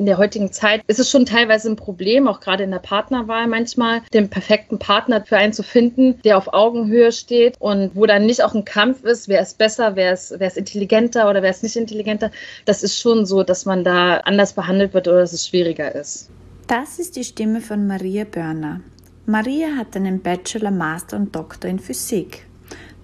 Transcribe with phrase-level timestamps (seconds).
[0.00, 3.46] in der heutigen Zeit ist es schon teilweise ein Problem, auch gerade in der Partnerwahl
[3.46, 8.24] manchmal, den perfekten Partner für einen zu finden, der auf Augenhöhe steht und wo dann
[8.24, 11.50] nicht auch ein Kampf ist, wer ist besser, wer ist, wer ist intelligenter oder wer
[11.50, 12.30] ist nicht intelligenter.
[12.64, 16.30] Das ist schon so, dass man da anders behandelt wird oder dass es schwieriger ist.
[16.66, 18.80] Das ist die Stimme von Maria Börner.
[19.26, 22.46] Maria hat einen Bachelor, Master und Doktor in Physik.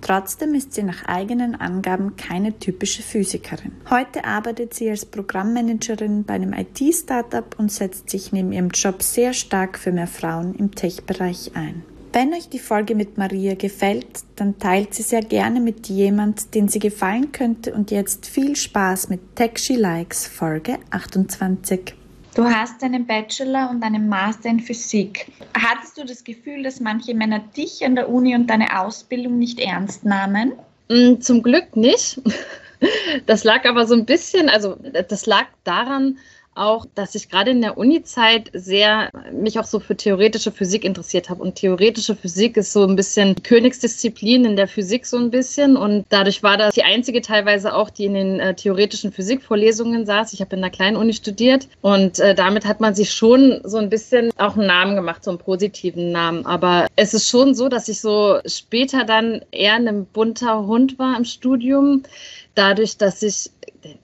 [0.06, 3.72] Trotzdem ist sie nach eigenen Angaben keine typische Physikerin.
[3.90, 9.32] Heute arbeitet sie als Programmmanagerin bei einem IT-Startup und setzt sich neben ihrem Job sehr
[9.32, 11.82] stark für mehr Frauen im Tech-Bereich ein.
[12.12, 14.06] Wenn euch die Folge mit Maria gefällt,
[14.36, 19.08] dann teilt sie sehr gerne mit jemand, den sie gefallen könnte und jetzt viel Spaß
[19.08, 21.96] mit Tech She Likes Folge 28.
[22.36, 25.32] Du hast einen Bachelor und einen Master in Physik.
[25.54, 29.58] Hattest du das Gefühl, dass manche Männer dich an der Uni und deine Ausbildung nicht
[29.58, 30.52] ernst nahmen?
[30.90, 32.20] Mm, zum Glück nicht.
[33.24, 34.76] Das lag aber so ein bisschen, also
[35.08, 36.18] das lag daran,
[36.56, 41.30] auch, dass ich gerade in der Uni-Zeit sehr mich auch so für theoretische Physik interessiert
[41.30, 41.42] habe.
[41.42, 45.76] Und theoretische Physik ist so ein bisschen Königsdisziplin in der Physik so ein bisschen.
[45.76, 50.32] Und dadurch war das die einzige teilweise auch, die in den äh, theoretischen Physikvorlesungen saß.
[50.32, 53.78] Ich habe in einer kleinen Uni studiert und äh, damit hat man sich schon so
[53.78, 56.46] ein bisschen auch einen Namen gemacht, so einen positiven Namen.
[56.46, 61.16] Aber es ist schon so, dass ich so später dann eher ein bunter Hund war
[61.16, 62.02] im Studium
[62.56, 63.50] dadurch, dass ich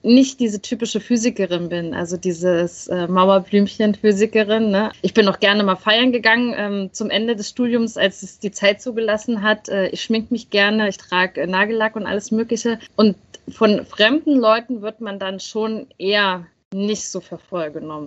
[0.02, 4.70] nicht diese typische Physikerin bin, also dieses äh, Mauerblümchen-Physikerin.
[4.70, 4.92] Ne?
[5.02, 8.52] Ich bin auch gerne mal feiern gegangen ähm, zum Ende des Studiums, als es die
[8.52, 9.68] Zeit zugelassen hat.
[9.68, 12.78] Äh, ich schmink mich gerne, ich trage äh, Nagellack und alles Mögliche.
[12.96, 13.16] Und
[13.48, 17.38] von fremden Leuten wird man dann schon eher nicht so für.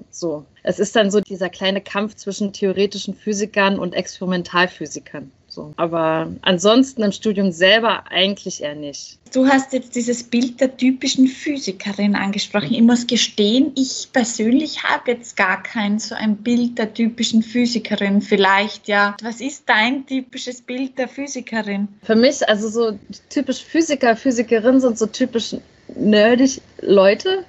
[0.10, 0.46] So.
[0.64, 5.32] Es ist dann so dieser kleine Kampf zwischen theoretischen Physikern und Experimentalphysikern.
[5.56, 5.74] So.
[5.78, 9.18] Aber ansonsten im Studium selber eigentlich eher nicht.
[9.34, 12.74] Du hast jetzt dieses Bild der typischen Physikerin angesprochen.
[12.74, 18.22] Ich muss gestehen, ich persönlich habe jetzt gar kein so ein Bild der typischen Physikerin.
[18.22, 19.16] Vielleicht ja.
[19.24, 21.88] Was ist dein typisches Bild der Physikerin?
[22.04, 23.00] Für mich, also so
[23.30, 25.56] typisch Physiker, Physikerin sind so typisch
[25.96, 27.46] nerdig Leute,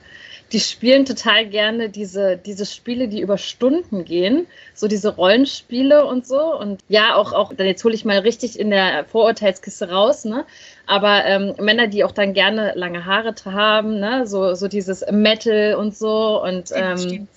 [0.52, 6.26] die spielen total gerne diese, diese Spiele, die über Stunden gehen, so diese Rollenspiele und
[6.26, 6.56] so.
[6.56, 10.44] Und ja, auch, auch, jetzt hole ich mal richtig in der Vorurteilskiste raus, ne?
[10.86, 14.26] Aber ähm, Männer, die auch dann gerne lange Haare haben, ne?
[14.26, 16.42] so, so dieses Metal und so.
[16.42, 17.28] Und ähm,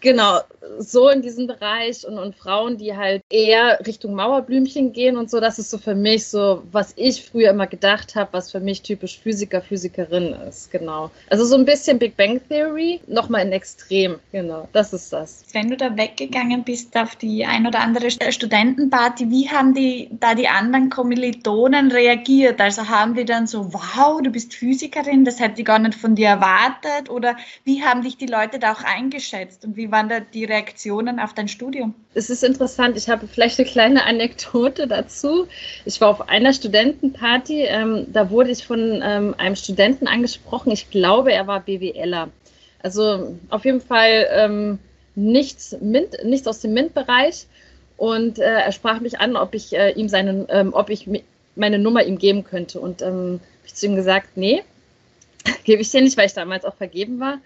[0.00, 0.40] genau,
[0.78, 5.40] so in diesem Bereich und, und Frauen, die halt eher Richtung Mauerblümchen gehen und so,
[5.40, 8.82] das ist so für mich so, was ich früher immer gedacht habe, was für mich
[8.82, 11.10] typisch Physiker, Physikerin ist, genau.
[11.28, 15.44] Also so ein bisschen Big Bang Theory, nochmal in Extrem, genau, das ist das.
[15.52, 20.34] Wenn du da weggegangen bist auf die ein oder andere Studentenparty, wie haben die da
[20.34, 22.60] die anderen Kommilitonen reagiert?
[22.70, 26.14] Also haben die dann so, wow, du bist Physikerin, das hätte ich gar nicht von
[26.14, 27.10] dir erwartet?
[27.10, 31.18] Oder wie haben dich die Leute da auch eingeschätzt und wie waren da die Reaktionen
[31.18, 31.96] auf dein Studium?
[32.14, 35.48] Es ist interessant, ich habe vielleicht eine kleine Anekdote dazu.
[35.84, 40.90] Ich war auf einer Studentenparty, ähm, da wurde ich von ähm, einem Studenten angesprochen, ich
[40.90, 42.28] glaube, er war BWLer.
[42.84, 44.78] Also auf jeden Fall ähm,
[45.16, 47.48] nichts, Mint, nichts aus dem MINT-Bereich.
[47.96, 51.08] Und äh, er sprach mich an, ob ich äh, ihm seinen, ähm, ob ich
[51.60, 52.80] meine Nummer ihm geben könnte.
[52.80, 54.62] Und ähm, habe ich zu ihm gesagt, nee,
[55.64, 57.38] gebe ich dir nicht, weil ich damals auch vergeben war.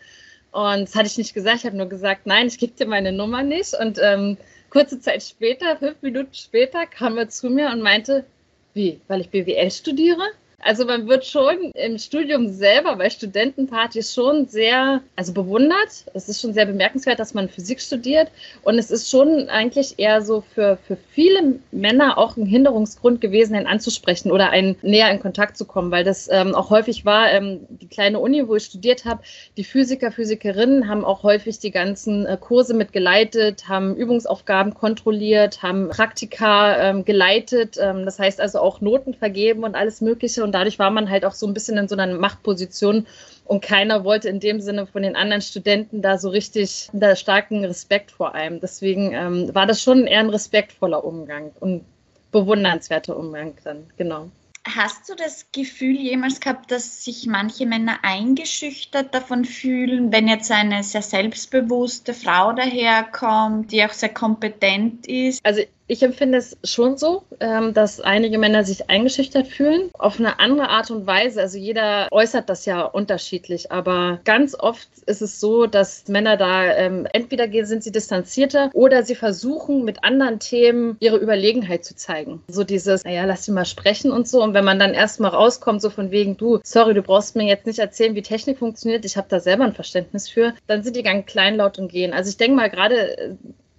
[0.52, 1.58] Und das hatte ich nicht gesagt.
[1.58, 3.74] Ich habe nur gesagt, nein, ich gebe dir meine Nummer nicht.
[3.74, 4.36] Und ähm,
[4.70, 8.24] kurze Zeit später, fünf Minuten später, kam er zu mir und meinte,
[8.72, 10.22] wie, weil ich BWL studiere?
[10.64, 16.06] Also man wird schon im Studium selber bei Studentenpartys schon sehr, also bewundert.
[16.14, 18.30] Es ist schon sehr bemerkenswert, dass man Physik studiert.
[18.62, 23.54] Und es ist schon eigentlich eher so für, für viele Männer auch ein Hinderungsgrund gewesen,
[23.54, 27.30] einen anzusprechen oder einen näher in Kontakt zu kommen, weil das ähm, auch häufig war,
[27.30, 29.22] ähm, die kleine Uni, wo ich studiert habe,
[29.58, 35.90] die Physiker, Physikerinnen haben auch häufig die ganzen äh, Kurse mitgeleitet, haben Übungsaufgaben kontrolliert, haben
[35.90, 37.76] Praktika ähm, geleitet.
[37.78, 40.42] Ähm, das heißt also auch Noten vergeben und alles Mögliche.
[40.42, 43.06] Und dadurch war man halt auch so ein bisschen in so einer Machtposition
[43.44, 47.64] und keiner wollte in dem Sinne von den anderen Studenten da so richtig da starken
[47.64, 48.60] Respekt vor einem.
[48.60, 51.84] Deswegen ähm, war das schon eher ein respektvoller Umgang und
[52.32, 54.30] bewundernswerter Umgang dann, genau.
[54.66, 60.50] Hast du das Gefühl jemals gehabt, dass sich manche Männer eingeschüchtert davon fühlen, wenn jetzt
[60.50, 65.44] eine sehr selbstbewusste Frau daherkommt, die auch sehr kompetent ist?
[65.44, 69.90] Also Ich empfinde es schon so, ähm, dass einige Männer sich eingeschüchtert fühlen.
[69.92, 71.42] Auf eine andere Art und Weise.
[71.42, 73.70] Also jeder äußert das ja unterschiedlich.
[73.70, 79.02] Aber ganz oft ist es so, dass Männer da ähm, entweder sind sie distanzierter oder
[79.02, 82.42] sie versuchen mit anderen Themen ihre Überlegenheit zu zeigen.
[82.48, 84.42] So dieses, naja, lass sie mal sprechen und so.
[84.42, 87.66] Und wenn man dann erstmal rauskommt, so von wegen, du, sorry, du brauchst mir jetzt
[87.66, 91.02] nicht erzählen, wie Technik funktioniert, ich habe da selber ein Verständnis für, dann sind die
[91.02, 92.14] ganz kleinlaut und gehen.
[92.14, 93.34] Also ich denke mal, gerade äh,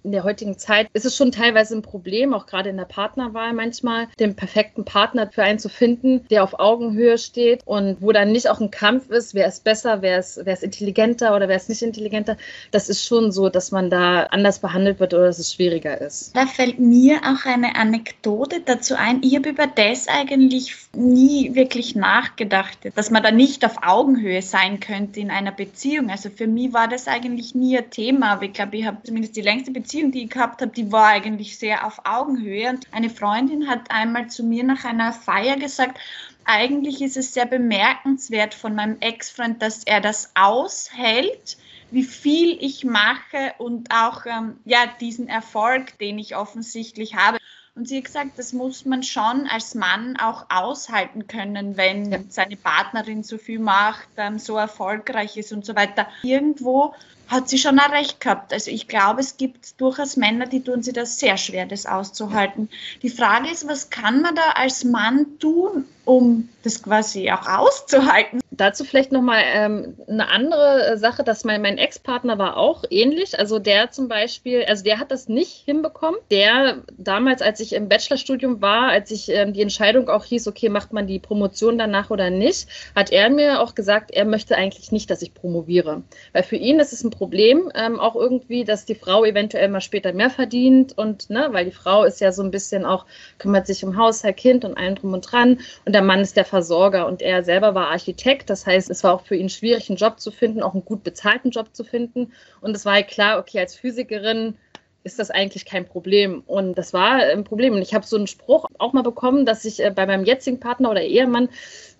[0.06, 3.52] in der heutigen Zeit ist es schon teilweise ein Problem, auch gerade in der Partnerwahl
[3.52, 8.30] manchmal, den perfekten Partner für einen zu finden, der auf Augenhöhe steht und wo dann
[8.30, 11.56] nicht auch ein Kampf ist, wer ist besser, wer ist, wer ist intelligenter oder wer
[11.56, 12.36] ist nicht intelligenter.
[12.70, 16.36] Das ist schon so, dass man da anders behandelt wird oder dass es schwieriger ist.
[16.36, 19.24] Da fällt mir auch eine Anekdote dazu ein.
[19.24, 24.78] Ich habe über das eigentlich nie wirklich nachgedacht, dass man da nicht auf Augenhöhe sein
[24.78, 26.10] könnte in einer Beziehung.
[26.10, 29.34] Also für mich war das eigentlich nie ein Thema, aber ich glaube, ich habe zumindest
[29.34, 32.68] die längste Beziehung Beziehung, die ich gehabt habe, die war eigentlich sehr auf Augenhöhe.
[32.68, 35.98] Und eine Freundin hat einmal zu mir nach einer Feier gesagt,
[36.44, 41.56] eigentlich ist es sehr bemerkenswert von meinem Ex-Freund, dass er das aushält,
[41.90, 47.38] wie viel ich mache und auch ähm, ja, diesen Erfolg, den ich offensichtlich habe.
[47.74, 52.18] Und sie hat gesagt, das muss man schon als Mann auch aushalten können, wenn ja.
[52.28, 56.06] seine Partnerin so viel macht, ähm, so erfolgreich ist und so weiter.
[56.22, 56.94] Irgendwo
[57.28, 58.52] hat sie schon auch recht gehabt.
[58.52, 62.68] Also ich glaube, es gibt durchaus Männer, die tun sich das sehr schwer, das auszuhalten.
[63.02, 68.40] Die Frage ist, was kann man da als Mann tun, um das quasi auch auszuhalten?
[68.56, 73.38] Dazu vielleicht nochmal ähm, eine andere Sache, dass mein, mein Ex-Partner war auch ähnlich.
[73.38, 76.18] Also der zum Beispiel, also der hat das nicht hinbekommen.
[76.30, 80.68] Der damals, als ich im Bachelorstudium war, als ich ähm, die Entscheidung auch hieß, okay,
[80.68, 84.92] macht man die Promotion danach oder nicht, hat er mir auch gesagt, er möchte eigentlich
[84.92, 86.02] nicht, dass ich promoviere.
[86.32, 89.80] Weil für ihn ist es ein Problem ähm, auch irgendwie, dass die Frau eventuell mal
[89.80, 93.06] später mehr verdient und, ne, weil die Frau ist ja so ein bisschen auch,
[93.38, 96.44] kümmert sich um Haushalt, Kind und allem drum und dran und der Mann ist der
[96.44, 99.98] Versorger und er selber war Architekt, das heißt, es war auch für ihn schwierig, einen
[99.98, 103.38] Job zu finden, auch einen gut bezahlten Job zu finden und es war halt klar,
[103.38, 104.56] okay, als Physikerin
[105.04, 106.42] ist das eigentlich kein Problem.
[106.48, 107.74] Und das war ein Problem.
[107.74, 110.58] Und ich habe so einen Spruch auch mal bekommen, dass ich äh, bei meinem jetzigen
[110.58, 111.48] Partner oder Ehemann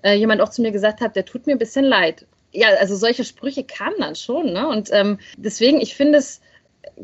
[0.02, 2.26] äh, jemand auch zu mir gesagt hat, der tut mir ein bisschen leid
[2.56, 4.52] ja, also solche Sprüche kamen dann schon.
[4.52, 4.66] Ne?
[4.66, 6.40] Und ähm, deswegen, ich finde es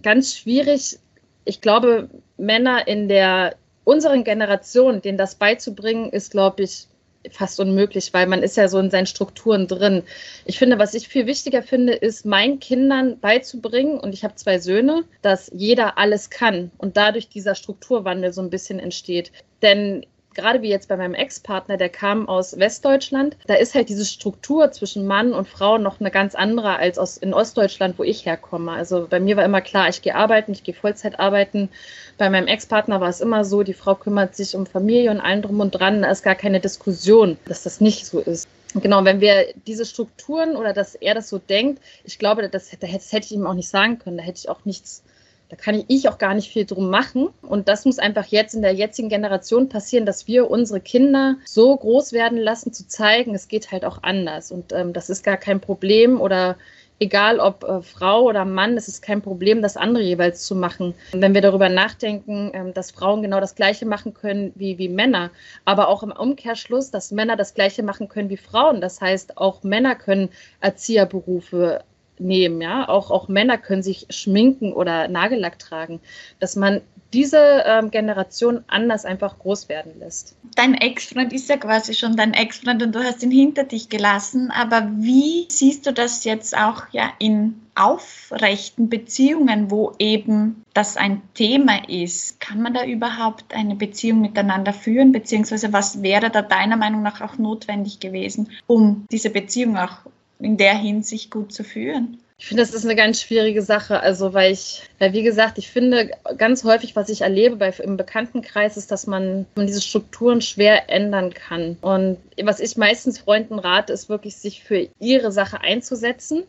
[0.01, 0.99] ganz schwierig.
[1.45, 6.87] Ich glaube, Männer in der unseren Generation, denen das beizubringen, ist, glaube ich,
[7.31, 10.03] fast unmöglich, weil man ist ja so in seinen Strukturen drin.
[10.45, 14.59] Ich finde, was ich viel wichtiger finde, ist meinen Kindern beizubringen, und ich habe zwei
[14.59, 19.33] Söhne, dass jeder alles kann und dadurch dieser Strukturwandel so ein bisschen entsteht.
[19.63, 20.05] Denn
[20.35, 24.71] gerade wie jetzt bei meinem Ex-Partner, der kam aus Westdeutschland, da ist halt diese Struktur
[24.73, 28.73] zwischen Mann und Frau noch eine ganz andere als aus, in Ostdeutschland, wo ich herkomme.
[28.73, 31.69] Also bei mir war immer klar, ich gehe arbeiten, ich gehe Vollzeit arbeiten.
[32.19, 35.43] Bei meinem Ex-Partner war es immer so, die Frau kümmert sich um Familie und allen
[35.43, 36.03] drum und dran.
[36.03, 38.49] Da ist gar keine Diskussion, dass das nicht so ist.
[38.75, 43.13] Genau, wenn wir diese Strukturen oder dass er das so denkt, ich glaube, das, das
[43.13, 44.17] hätte ich ihm auch nicht sagen können.
[44.17, 45.03] Da hätte ich auch nichts
[45.53, 47.29] da kann ich auch gar nicht viel drum machen.
[47.43, 51.77] Und das muss einfach jetzt in der jetzigen Generation passieren, dass wir unsere Kinder so
[51.77, 54.51] groß werden lassen, zu zeigen, es geht halt auch anders.
[54.51, 56.57] Und ähm, das ist gar kein Problem oder
[57.01, 60.95] egal ob äh, Frau oder Mann, es ist kein Problem, das andere jeweils zu machen.
[61.13, 65.33] Wenn wir darüber nachdenken, ähm, dass Frauen genau das Gleiche machen können wie, wie Männer,
[65.67, 68.81] aber auch im Umkehrschluss, dass Männer das Gleiche machen können wie Frauen.
[68.81, 71.85] Das heißt, auch Männer können Erzieherberufe
[72.23, 72.89] nehmen, ja.
[72.89, 76.01] Auch, auch Männer können sich schminken oder Nagellack tragen,
[76.39, 76.81] dass man
[77.13, 80.35] diese ähm, Generation anders einfach groß werden lässt.
[80.55, 84.51] Dein Ex-Freund ist ja quasi schon dein Ex-Freund und du hast ihn hinter dich gelassen,
[84.51, 91.23] aber wie siehst du das jetzt auch ja in aufrechten Beziehungen, wo eben das ein
[91.35, 92.41] Thema ist?
[92.41, 97.21] Kann man da überhaupt eine Beziehung miteinander führen, beziehungsweise was wäre da deiner Meinung nach
[97.21, 99.99] auch notwendig gewesen, um diese Beziehung auch
[100.43, 102.19] in der Hinsicht gut zu führen?
[102.43, 104.01] Ich finde, das ist eine ganz schwierige Sache.
[104.01, 107.97] Also, weil ich, weil wie gesagt, ich finde ganz häufig, was ich erlebe bei, im
[107.97, 111.77] Bekanntenkreis, ist, dass man, man diese Strukturen schwer ändern kann.
[111.83, 116.43] Und was ich meistens Freunden rate, ist wirklich, sich für ihre Sache einzusetzen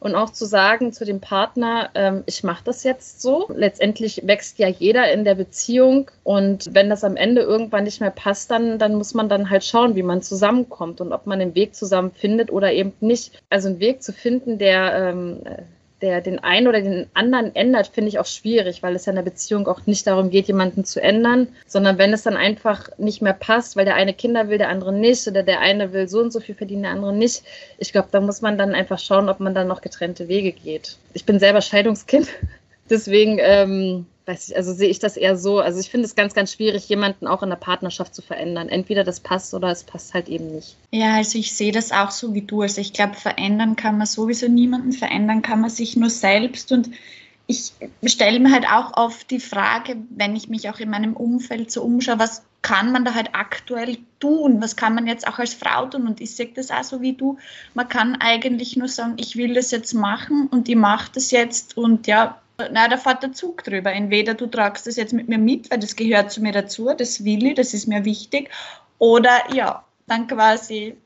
[0.00, 3.48] und auch zu sagen zu dem Partner, ähm, ich mache das jetzt so.
[3.54, 8.10] Letztendlich wächst ja jeder in der Beziehung und wenn das am Ende irgendwann nicht mehr
[8.10, 11.54] passt, dann, dann muss man dann halt schauen, wie man zusammenkommt und ob man den
[11.54, 13.42] Weg zusammen findet oder eben nicht.
[13.50, 15.40] Also einen Weg zu finden, der ähm,
[16.00, 19.16] der den einen oder den anderen ändert, finde ich auch schwierig, weil es ja in
[19.16, 23.20] der Beziehung auch nicht darum geht, jemanden zu ändern, sondern wenn es dann einfach nicht
[23.20, 26.20] mehr passt, weil der eine Kinder will, der andere nicht, oder der eine will so
[26.20, 27.42] und so viel verdienen, der andere nicht.
[27.78, 30.96] Ich glaube, da muss man dann einfach schauen, ob man dann noch getrennte Wege geht.
[31.14, 32.28] Ich bin selber Scheidungskind,
[32.90, 35.58] deswegen ähm, weiß ich, also sehe ich das eher so.
[35.58, 38.68] Also ich finde es ganz, ganz schwierig, jemanden auch in der Partnerschaft zu verändern.
[38.68, 40.76] Entweder das passt oder es passt halt eben nicht.
[40.92, 42.62] Ja, also ich sehe das auch so wie du.
[42.62, 46.90] Also ich glaube, verändern kann man sowieso niemanden, verändern kann man sich nur selbst und
[47.50, 47.72] ich
[48.04, 51.82] stelle mir halt auch oft die Frage, wenn ich mich auch in meinem Umfeld so
[51.82, 54.60] umschaue, was kann man da halt aktuell tun?
[54.60, 56.06] Was kann man jetzt auch als Frau tun?
[56.06, 57.38] Und ich sehe das auch so wie du.
[57.72, 61.78] Man kann eigentlich nur sagen, ich will das jetzt machen und ich mache das jetzt
[61.78, 62.38] und ja,
[62.70, 63.92] na, da fährt der Zug drüber.
[63.92, 67.24] Entweder du tragst das jetzt mit mir mit, weil das gehört zu mir dazu, das
[67.24, 68.50] will ich, das ist mir wichtig,
[68.98, 70.96] oder ja, dann quasi,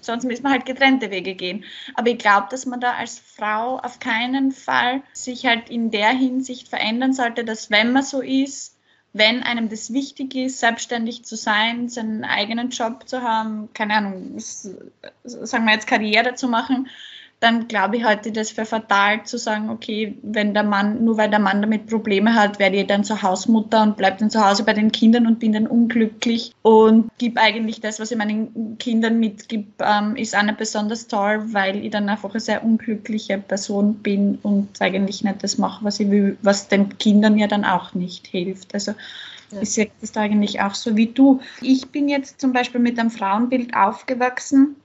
[0.00, 1.64] sonst müssen wir halt getrennte Wege gehen.
[1.94, 6.10] Aber ich glaube, dass man da als Frau auf keinen Fall sich halt in der
[6.10, 8.76] Hinsicht verändern sollte, dass wenn man so ist,
[9.14, 14.34] wenn einem das wichtig ist, selbstständig zu sein, seinen eigenen Job zu haben, keine Ahnung,
[15.24, 16.88] sagen wir jetzt Karriere zu machen,
[17.44, 21.28] dann glaube ich halte das für fatal zu sagen, okay, wenn der Mann, nur weil
[21.28, 24.64] der Mann damit Probleme hat, werde ich dann zur Hausmutter und bleibe dann zu Hause
[24.64, 29.20] bei den Kindern und bin dann unglücklich und gebe eigentlich das, was ich meinen Kindern
[29.20, 33.96] mitgib, ähm, ist auch nicht besonders toll, weil ich dann einfach eine sehr unglückliche Person
[33.96, 37.92] bin und eigentlich nicht das mache, was ich will, was den Kindern ja dann auch
[37.92, 38.72] nicht hilft.
[38.72, 38.92] Also
[39.50, 39.60] ja.
[39.60, 41.40] ich sehe das eigentlich auch so wie du.
[41.60, 44.76] Ich bin jetzt zum Beispiel mit einem Frauenbild aufgewachsen,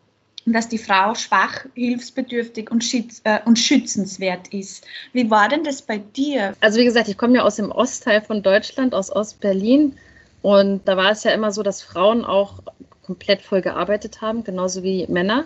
[0.53, 4.86] dass die Frau schwach, hilfsbedürftig und, schütz, äh, und schützenswert ist.
[5.13, 6.56] Wie war denn das bei dir?
[6.62, 9.98] Also wie gesagt, ich komme ja aus dem Ostteil von Deutschland, aus Ostberlin.
[10.41, 12.60] Und da war es ja immer so, dass Frauen auch
[13.06, 15.46] komplett voll gearbeitet haben, genauso wie Männer.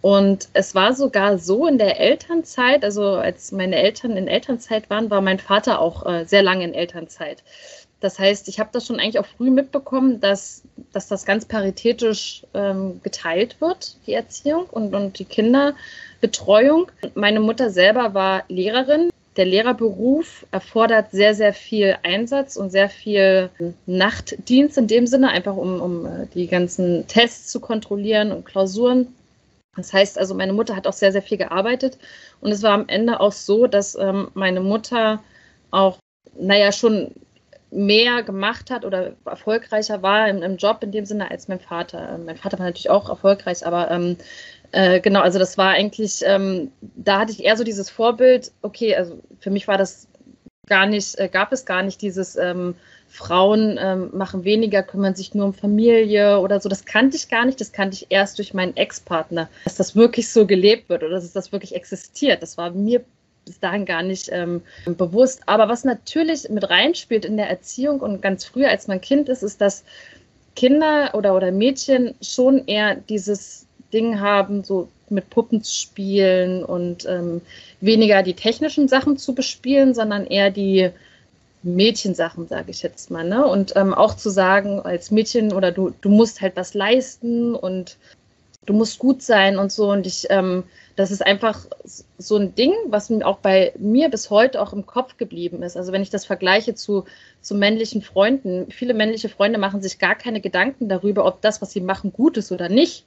[0.00, 5.10] Und es war sogar so in der Elternzeit, also als meine Eltern in Elternzeit waren,
[5.10, 7.44] war mein Vater auch äh, sehr lange in Elternzeit.
[8.02, 12.44] Das heißt, ich habe das schon eigentlich auch früh mitbekommen, dass, dass das ganz paritätisch
[12.52, 16.90] ähm, geteilt wird, die Erziehung und, und die Kinderbetreuung.
[17.14, 19.10] Meine Mutter selber war Lehrerin.
[19.36, 23.50] Der Lehrerberuf erfordert sehr, sehr viel Einsatz und sehr viel
[23.86, 29.14] Nachtdienst in dem Sinne, einfach um, um äh, die ganzen Tests zu kontrollieren und Klausuren.
[29.76, 31.98] Das heißt also, meine Mutter hat auch sehr, sehr viel gearbeitet.
[32.40, 35.22] Und es war am Ende auch so, dass ähm, meine Mutter
[35.70, 35.98] auch,
[36.34, 37.12] naja, schon
[37.72, 42.14] mehr gemacht hat oder erfolgreicher war im, im, Job in dem Sinne als mein Vater.
[42.14, 44.16] Ähm, mein Vater war natürlich auch erfolgreich, aber ähm,
[44.72, 48.94] äh, genau, also das war eigentlich, ähm, da hatte ich eher so dieses Vorbild, okay,
[48.94, 50.06] also für mich war das
[50.66, 52.74] gar nicht, äh, gab es gar nicht dieses ähm,
[53.08, 56.68] Frauen ähm, machen weniger, kümmern sich nur um Familie oder so.
[56.68, 60.30] Das kannte ich gar nicht, das kannte ich erst durch meinen Ex-Partner, dass das wirklich
[60.30, 62.42] so gelebt wird oder dass das wirklich existiert.
[62.42, 63.04] Das war mir
[63.44, 65.42] bis dahin gar nicht ähm, bewusst.
[65.46, 69.42] Aber was natürlich mit reinspielt in der Erziehung und ganz früh, als man Kind ist,
[69.42, 69.84] ist, dass
[70.54, 77.06] Kinder oder, oder Mädchen schon eher dieses Ding haben, so mit Puppen zu spielen und
[77.06, 77.40] ähm,
[77.80, 80.90] weniger die technischen Sachen zu bespielen, sondern eher die
[81.62, 83.24] Mädchensachen, sage ich jetzt mal.
[83.24, 83.46] Ne?
[83.46, 87.96] Und ähm, auch zu sagen, als Mädchen oder du, du musst halt was leisten und
[88.66, 89.90] du musst gut sein und so.
[89.90, 90.64] Und ich ähm,
[90.96, 91.66] das ist einfach
[92.18, 95.76] so ein Ding, was auch bei mir bis heute auch im Kopf geblieben ist.
[95.76, 97.04] Also wenn ich das vergleiche zu,
[97.40, 101.72] zu männlichen Freunden, viele männliche Freunde machen sich gar keine Gedanken darüber, ob das, was
[101.72, 103.06] sie machen, gut ist oder nicht.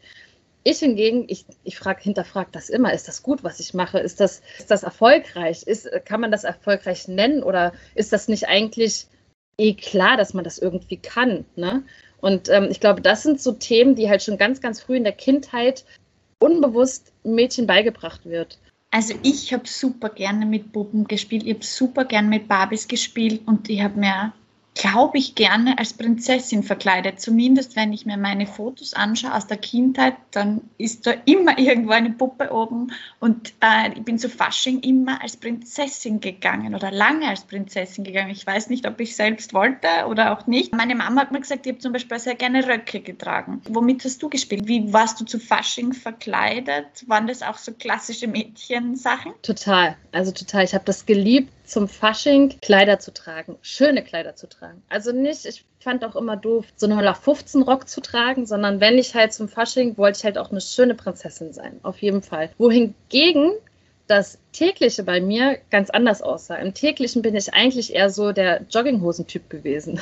[0.64, 4.00] Ich hingegen, ich, ich frage, hinterfrage das immer, ist das gut, was ich mache?
[4.00, 5.62] Ist das, ist das erfolgreich?
[5.64, 9.06] Ist, kann man das erfolgreich nennen oder ist das nicht eigentlich
[9.60, 11.46] eh klar, dass man das irgendwie kann?
[11.56, 11.84] Ne?
[12.22, 15.04] Und ähm, ich glaube, das sind so Themen, die halt schon ganz, ganz früh in
[15.04, 15.86] der Kindheit
[16.40, 18.58] unbewusst Mädchen beigebracht wird.
[18.92, 23.42] Also ich habe super gerne mit Puppen gespielt, ich habe super gerne mit Barbies gespielt
[23.46, 24.34] und ich habe mir
[24.76, 27.22] glaube ich, gerne als Prinzessin verkleidet.
[27.22, 31.94] Zumindest wenn ich mir meine Fotos anschaue aus der Kindheit, dann ist da immer irgendwo
[31.94, 32.92] eine Puppe oben.
[33.20, 38.30] Und äh, ich bin zu Fasching immer als Prinzessin gegangen oder lange als Prinzessin gegangen.
[38.30, 40.76] Ich weiß nicht, ob ich selbst wollte oder auch nicht.
[40.76, 43.62] Meine Mama hat mir gesagt, ich habe zum Beispiel sehr gerne Röcke getragen.
[43.70, 44.68] Womit hast du gespielt?
[44.68, 47.08] Wie warst du zu Fasching verkleidet?
[47.08, 49.34] Waren das auch so klassische Mädchensachen?
[49.42, 50.66] Total, also total.
[50.66, 54.82] Ich habe das geliebt zum Fasching Kleider zu tragen, schöne Kleider zu tragen.
[54.90, 58.98] Also nicht, ich fand auch immer doof, so eine 15 Rock zu tragen, sondern wenn
[58.98, 62.50] ich halt zum Fasching, wollte ich halt auch eine schöne Prinzessin sein, auf jeden Fall.
[62.58, 63.52] Wohingegen
[64.08, 66.56] das tägliche bei mir ganz anders aussah.
[66.56, 70.00] Im täglichen bin ich eigentlich eher so der Jogginghosen-Typ gewesen.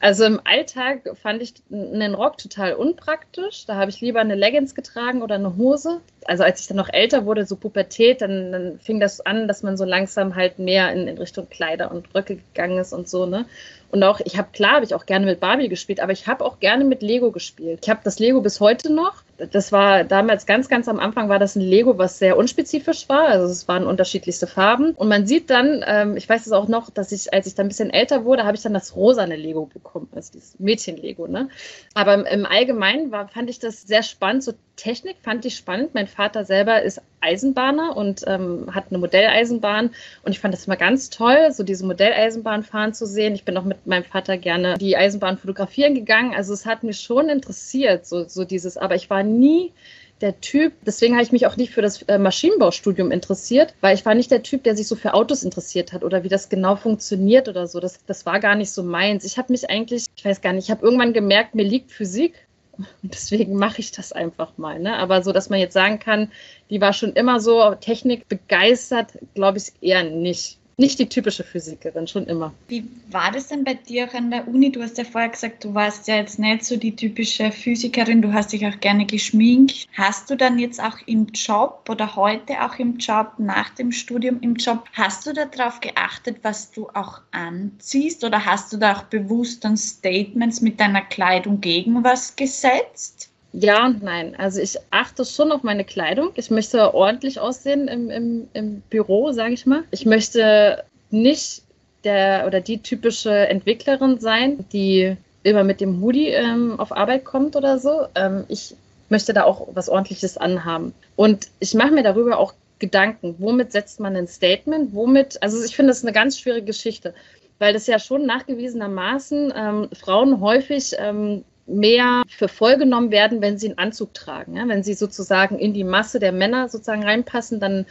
[0.00, 3.66] Also im Alltag fand ich einen Rock total unpraktisch.
[3.66, 6.00] Da habe ich lieber eine Leggings getragen oder eine Hose.
[6.24, 9.62] Also als ich dann noch älter wurde, so Pubertät, dann, dann fing das an, dass
[9.62, 13.26] man so langsam halt mehr in, in Richtung Kleider und Röcke gegangen ist und so,
[13.26, 13.46] ne?
[13.90, 16.44] Und auch, ich habe klar, habe ich auch gerne mit Barbie gespielt, aber ich habe
[16.44, 17.80] auch gerne mit Lego gespielt.
[17.82, 19.22] Ich habe das Lego bis heute noch.
[19.52, 23.28] Das war damals ganz, ganz am Anfang war das ein Lego, was sehr unspezifisch war.
[23.28, 24.92] Also es waren unterschiedlichste Farben.
[24.92, 27.66] Und man sieht dann, ähm, ich weiß es auch noch, dass ich, als ich dann
[27.66, 31.26] ein bisschen älter wurde, habe ich dann das rosane Lego bekommen, also dieses Mädchen-Lego.
[31.26, 31.48] Ne?
[31.94, 35.92] Aber im, Allgemeinen war, fand ich das sehr spannend, so Technik fand ich spannend.
[35.92, 39.90] Mein Vater selber ist Eisenbahner und ähm, hat eine Modelleisenbahn
[40.22, 43.34] und ich fand das immer ganz toll, so diese Modelleisenbahn fahren zu sehen.
[43.34, 46.32] Ich bin auch mit meinem Vater gerne die Eisenbahn fotografieren gegangen.
[46.34, 49.72] Also es hat mich schon interessiert, so, so dieses, aber ich war nie
[50.20, 54.04] der Typ, deswegen habe ich mich auch nicht für das äh, Maschinenbaustudium interessiert, weil ich
[54.04, 56.76] war nicht der Typ, der sich so für Autos interessiert hat oder wie das genau
[56.76, 57.78] funktioniert oder so.
[57.80, 59.24] Das, das war gar nicht so meins.
[59.24, 62.34] Ich habe mich eigentlich, ich weiß gar nicht, ich habe irgendwann gemerkt, mir liegt Physik
[62.78, 64.78] und deswegen mache ich das einfach mal.
[64.78, 64.96] Ne?
[64.96, 66.30] Aber so, dass man jetzt sagen kann,
[66.70, 72.06] die war schon immer so Technik begeistert, glaube ich eher nicht nicht die typische Physikerin,
[72.06, 72.54] schon immer.
[72.68, 74.70] Wie war das denn bei dir auch an der Uni?
[74.70, 78.32] Du hast ja vorher gesagt, du warst ja jetzt nicht so die typische Physikerin, du
[78.32, 79.88] hast dich auch gerne geschminkt.
[79.94, 84.38] Hast du dann jetzt auch im Job oder heute auch im Job, nach dem Studium
[84.40, 89.02] im Job, hast du darauf geachtet, was du auch anziehst oder hast du da auch
[89.02, 93.27] bewusst dann Statements mit deiner Kleidung gegen was gesetzt?
[93.52, 94.34] Ja und nein.
[94.36, 96.30] Also ich achte schon auf meine Kleidung.
[96.34, 99.84] Ich möchte ordentlich aussehen im, im, im Büro, sage ich mal.
[99.90, 101.62] Ich möchte nicht
[102.04, 107.56] der oder die typische Entwicklerin sein, die immer mit dem Hoodie ähm, auf Arbeit kommt
[107.56, 108.06] oder so.
[108.14, 108.74] Ähm, ich
[109.08, 110.92] möchte da auch was Ordentliches anhaben.
[111.16, 113.34] Und ich mache mir darüber auch Gedanken.
[113.38, 114.94] Womit setzt man ein Statement?
[114.94, 117.14] Womit, also ich finde das eine ganz schwierige Geschichte,
[117.58, 123.58] weil das ja schon nachgewiesenermaßen ähm, Frauen häufig ähm, mehr für voll genommen werden, wenn
[123.58, 124.56] sie einen Anzug tragen.
[124.56, 124.66] Ja?
[124.66, 127.86] Wenn sie sozusagen in die Masse der Männer sozusagen reinpassen, dann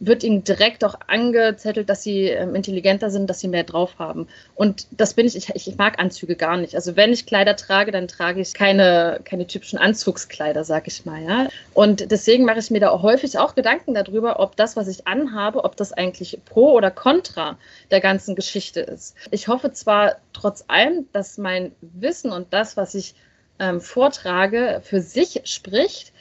[0.00, 4.28] wird ihnen direkt auch angezettelt, dass sie ähm, intelligenter sind, dass sie mehr drauf haben.
[4.54, 6.74] Und das bin ich, ich, ich mag Anzüge gar nicht.
[6.74, 11.22] Also wenn ich Kleider trage, dann trage ich keine, keine typischen Anzugskleider, sag ich mal,
[11.22, 11.48] ja.
[11.74, 15.64] Und deswegen mache ich mir da häufig auch Gedanken darüber, ob das, was ich anhabe,
[15.64, 17.58] ob das eigentlich pro oder contra
[17.90, 19.16] der ganzen Geschichte ist.
[19.32, 23.14] Ich hoffe zwar trotz allem, dass mein Wissen und das, was ich
[23.58, 26.12] ähm, vortrage, für sich spricht,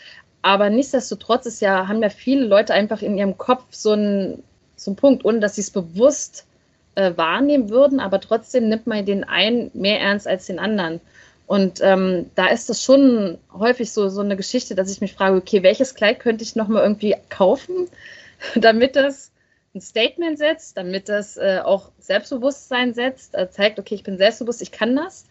[0.41, 4.43] aber nichtsdestotrotz ist ja, haben ja viele Leute einfach in ihrem Kopf so einen,
[4.75, 6.45] so einen Punkt, ohne dass sie es bewusst
[6.95, 10.99] äh, wahrnehmen würden, aber trotzdem nimmt man den einen mehr ernst als den anderen.
[11.45, 15.37] Und ähm, da ist das schon häufig so, so eine Geschichte, dass ich mich frage,
[15.37, 17.87] okay, welches Kleid könnte ich nochmal irgendwie kaufen,
[18.55, 19.31] damit das
[19.73, 24.61] ein Statement setzt, damit das äh, auch Selbstbewusstsein setzt, äh, zeigt, okay, ich bin selbstbewusst,
[24.61, 25.25] ich kann das.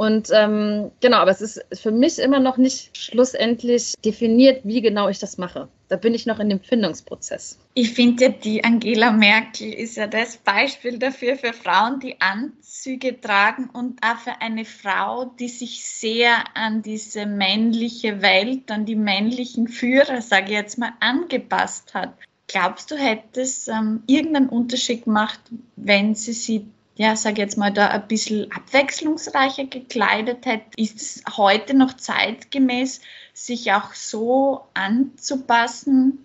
[0.00, 5.10] Und ähm, genau, aber es ist für mich immer noch nicht schlussendlich definiert, wie genau
[5.10, 5.68] ich das mache.
[5.88, 7.58] Da bin ich noch in dem Findungsprozess.
[7.74, 13.20] Ich finde ja, die Angela Merkel ist ja das Beispiel dafür für Frauen, die Anzüge
[13.20, 18.96] tragen und auch für eine Frau, die sich sehr an diese männliche Welt, an die
[18.96, 22.14] männlichen Führer, sage ich jetzt mal, angepasst hat.
[22.46, 25.40] Glaubst du, hätte es ähm, irgendeinen Unterschied gemacht,
[25.76, 26.64] wenn sie sie
[27.00, 30.66] ja, sag jetzt mal, da ein bisschen abwechslungsreicher gekleidet hätte.
[30.76, 33.00] Ist es heute noch zeitgemäß,
[33.32, 36.18] sich auch so anzupassen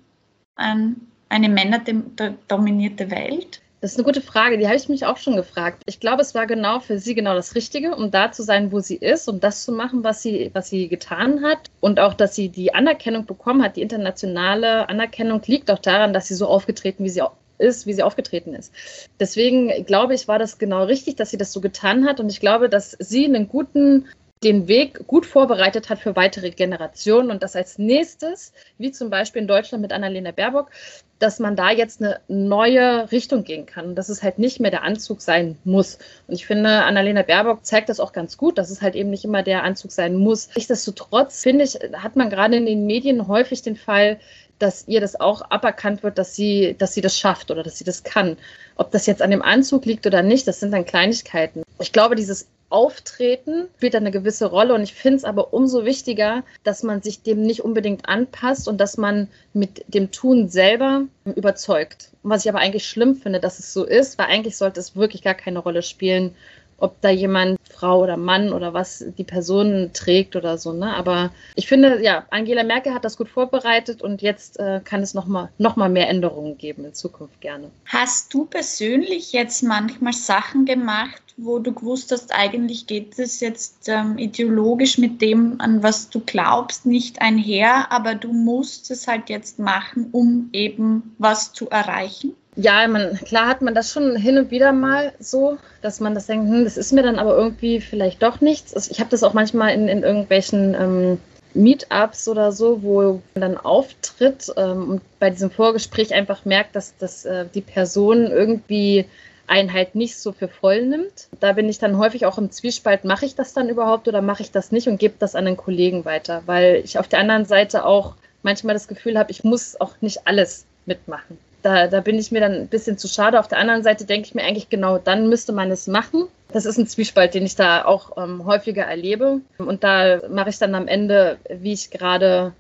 [0.58, 0.98] an
[1.30, 3.62] eine männerdominierte Welt?
[3.80, 5.82] Das ist eine gute Frage, die habe ich mich auch schon gefragt.
[5.86, 8.82] Ich glaube, es war genau für sie genau das Richtige, um da zu sein, wo
[8.82, 11.70] sie ist, um das zu machen, was sie, was sie getan hat.
[11.80, 16.28] Und auch, dass sie die Anerkennung bekommen hat, die internationale Anerkennung liegt auch daran, dass
[16.28, 17.22] sie so aufgetreten, wie sie
[17.58, 18.74] ist, wie sie aufgetreten ist.
[19.20, 22.20] Deswegen glaube ich, war das genau richtig, dass sie das so getan hat.
[22.20, 24.08] Und ich glaube, dass sie einen guten
[24.44, 29.42] den Weg gut vorbereitet hat für weitere Generationen und das als nächstes, wie zum Beispiel
[29.42, 30.70] in Deutschland mit Annalena Baerbock,
[31.18, 34.84] dass man da jetzt eine neue Richtung gehen kann, dass es halt nicht mehr der
[34.84, 35.98] Anzug sein muss.
[36.28, 39.24] Und ich finde, Annalena Baerbock zeigt das auch ganz gut, dass es halt eben nicht
[39.24, 40.50] immer der Anzug sein muss.
[40.56, 44.20] Nichtsdestotrotz, finde ich, hat man gerade in den Medien häufig den Fall,
[44.60, 47.84] dass ihr das auch aberkannt wird, dass sie, dass sie das schafft oder dass sie
[47.84, 48.38] das kann.
[48.76, 51.64] Ob das jetzt an dem Anzug liegt oder nicht, das sind dann Kleinigkeiten.
[51.80, 55.86] Ich glaube, dieses Auftreten spielt da eine gewisse Rolle und ich finde es aber umso
[55.86, 61.04] wichtiger, dass man sich dem nicht unbedingt anpasst und dass man mit dem Tun selber
[61.36, 62.10] überzeugt.
[62.24, 65.22] Was ich aber eigentlich schlimm finde, dass es so ist, weil eigentlich sollte es wirklich
[65.22, 66.36] gar keine Rolle spielen,
[66.78, 70.74] ob da jemand Frau oder Mann oder was die Person trägt oder so.
[70.74, 70.94] Ne?
[70.94, 75.14] Aber ich finde, ja, Angela Merkel hat das gut vorbereitet und jetzt äh, kann es
[75.14, 77.70] nochmal noch mal mehr Änderungen geben in Zukunft gerne.
[77.86, 83.90] Hast du persönlich jetzt manchmal Sachen gemacht, wo du gewusst hast, eigentlich geht es jetzt
[83.90, 89.30] ähm, ideologisch mit dem, an was du glaubst, nicht einher, aber du musst es halt
[89.30, 92.36] jetzt machen, um eben was zu erreichen?
[92.58, 96.28] Ja, man, klar hat man das schon hin und wieder mal so, dass man das
[96.28, 98.74] denkt, hm, das ist mir dann aber irgendwie vielleicht doch nichts.
[98.74, 101.18] Also ich habe das auch manchmal in, in irgendwelchen ähm,
[101.54, 106.96] Meetups oder so, wo man dann auftritt ähm, und bei diesem Vorgespräch einfach merkt, dass,
[106.98, 109.06] dass äh, die Person irgendwie
[109.48, 111.28] einen halt nicht so für voll nimmt.
[111.42, 114.42] Da bin ich dann häufig auch im Zwiespalt, mache ich das dann überhaupt oder mache
[114.42, 117.46] ich das nicht und gebe das an den Kollegen weiter, weil ich auf der anderen
[117.46, 122.20] Seite auch manchmal das Gefühl habe, ich muss auch nicht alles mitmachen da, da bin
[122.20, 123.40] ich mir dann ein bisschen zu schade.
[123.40, 126.28] Auf der anderen Seite denke ich mir eigentlich genau, dann müsste man es machen.
[126.52, 129.42] Das ist ein Zwiespalt, den ich da auch ähm, häufiger erlebe.
[129.58, 132.54] Und da mache ich dann am Ende, wie ich gerade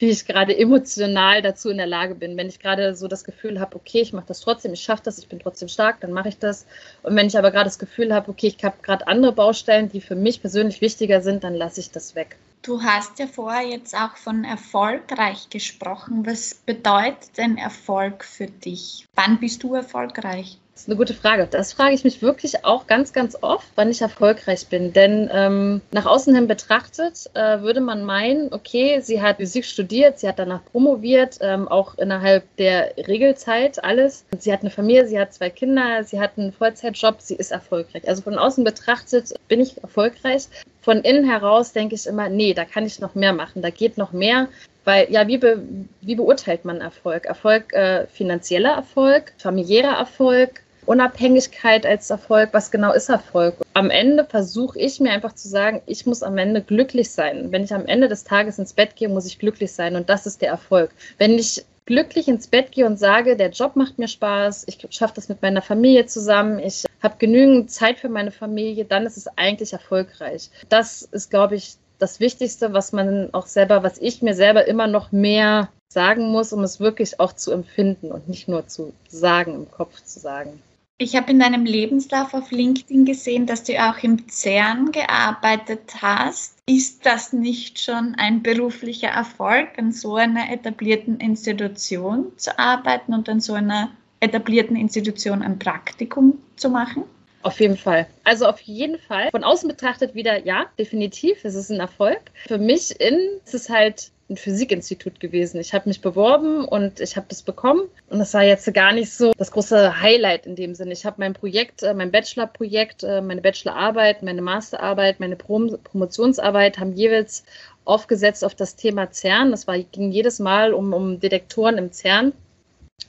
[0.00, 2.36] wie ich gerade emotional dazu in der Lage bin.
[2.36, 5.18] Wenn ich gerade so das Gefühl habe, okay, ich mache das trotzdem, ich schaffe das,
[5.18, 6.66] ich bin trotzdem stark, dann mache ich das.
[7.02, 10.00] Und wenn ich aber gerade das Gefühl habe, okay, ich habe gerade andere Baustellen, die
[10.00, 12.36] für mich persönlich wichtiger sind, dann lasse ich das weg.
[12.62, 16.26] Du hast ja vorher jetzt auch von erfolgreich gesprochen.
[16.26, 19.06] Was bedeutet denn Erfolg für dich?
[19.14, 20.58] Wann bist du erfolgreich?
[20.78, 21.48] Das ist eine gute Frage.
[21.50, 24.92] Das frage ich mich wirklich auch ganz, ganz oft, wann ich erfolgreich bin.
[24.92, 30.20] Denn ähm, nach außen hin betrachtet äh, würde man meinen, okay, sie hat Physik studiert,
[30.20, 34.24] sie hat danach promoviert, ähm, auch innerhalb der Regelzeit alles.
[34.38, 38.06] Sie hat eine Familie, sie hat zwei Kinder, sie hat einen Vollzeitjob, sie ist erfolgreich.
[38.06, 40.46] Also von außen betrachtet bin ich erfolgreich.
[40.88, 43.98] Von innen heraus denke ich immer, nee, da kann ich noch mehr machen, da geht
[43.98, 44.48] noch mehr.
[44.86, 45.62] Weil, ja, wie, be,
[46.00, 47.26] wie beurteilt man Erfolg?
[47.26, 53.56] Erfolg, äh, finanzieller Erfolg, familiärer Erfolg, Unabhängigkeit als Erfolg, was genau ist Erfolg?
[53.74, 57.52] Am Ende versuche ich mir einfach zu sagen, ich muss am Ende glücklich sein.
[57.52, 60.24] Wenn ich am Ende des Tages ins Bett gehe, muss ich glücklich sein und das
[60.24, 60.90] ist der Erfolg.
[61.18, 65.14] Wenn ich glücklich ins Bett gehe und sage, der Job macht mir Spaß, ich schaffe
[65.14, 69.26] das mit meiner Familie zusammen, ich habe genügend Zeit für meine Familie, dann ist es
[69.38, 70.50] eigentlich erfolgreich.
[70.68, 74.86] Das ist, glaube ich, das Wichtigste, was man auch selber, was ich mir selber immer
[74.86, 79.54] noch mehr sagen muss, um es wirklich auch zu empfinden und nicht nur zu sagen,
[79.54, 80.62] im Kopf zu sagen.
[81.00, 86.58] Ich habe in deinem Lebenslauf auf LinkedIn gesehen, dass du auch im CERN gearbeitet hast.
[86.66, 93.28] Ist das nicht schon ein beruflicher Erfolg, an so einer etablierten Institution zu arbeiten und
[93.28, 97.04] an so einer etablierten Institution ein Praktikum zu machen?
[97.42, 98.08] Auf jeden Fall.
[98.24, 99.30] Also auf jeden Fall.
[99.30, 101.44] Von außen betrachtet wieder, ja, definitiv.
[101.44, 102.20] Es ist ein Erfolg.
[102.48, 105.58] Für mich in, ist es halt ein Physikinstitut gewesen.
[105.58, 107.88] Ich habe mich beworben und ich habe das bekommen.
[108.10, 110.92] Und das war jetzt gar nicht so das große Highlight in dem Sinne.
[110.92, 116.78] Ich habe mein Projekt, äh, mein Bachelorprojekt, äh, meine Bachelorarbeit, meine Masterarbeit, meine Prom Promotionsarbeit
[116.78, 117.44] haben jeweils
[117.84, 119.50] aufgesetzt auf das Thema CERN.
[119.50, 122.32] Das war, ging jedes Mal um, um Detektoren im CERN.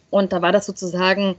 [0.09, 1.35] Und da war das sozusagen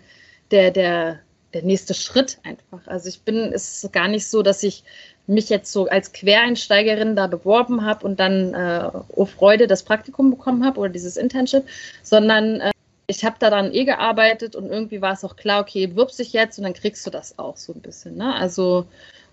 [0.51, 1.21] der, der,
[1.55, 2.87] der nächste Schritt einfach.
[2.87, 4.85] Also ich bin, es ist gar nicht so, dass ich
[5.31, 10.31] mich jetzt so als Quereinsteigerin da beworben habe und dann äh, oh Freude das Praktikum
[10.31, 11.65] bekommen habe oder dieses Internship,
[12.03, 12.73] sondern äh,
[13.07, 16.33] ich habe da dann eh gearbeitet und irgendwie war es auch klar, okay, wirb dich
[16.33, 18.17] jetzt und dann kriegst du das auch so ein bisschen.
[18.17, 18.35] Ne?
[18.35, 18.87] Also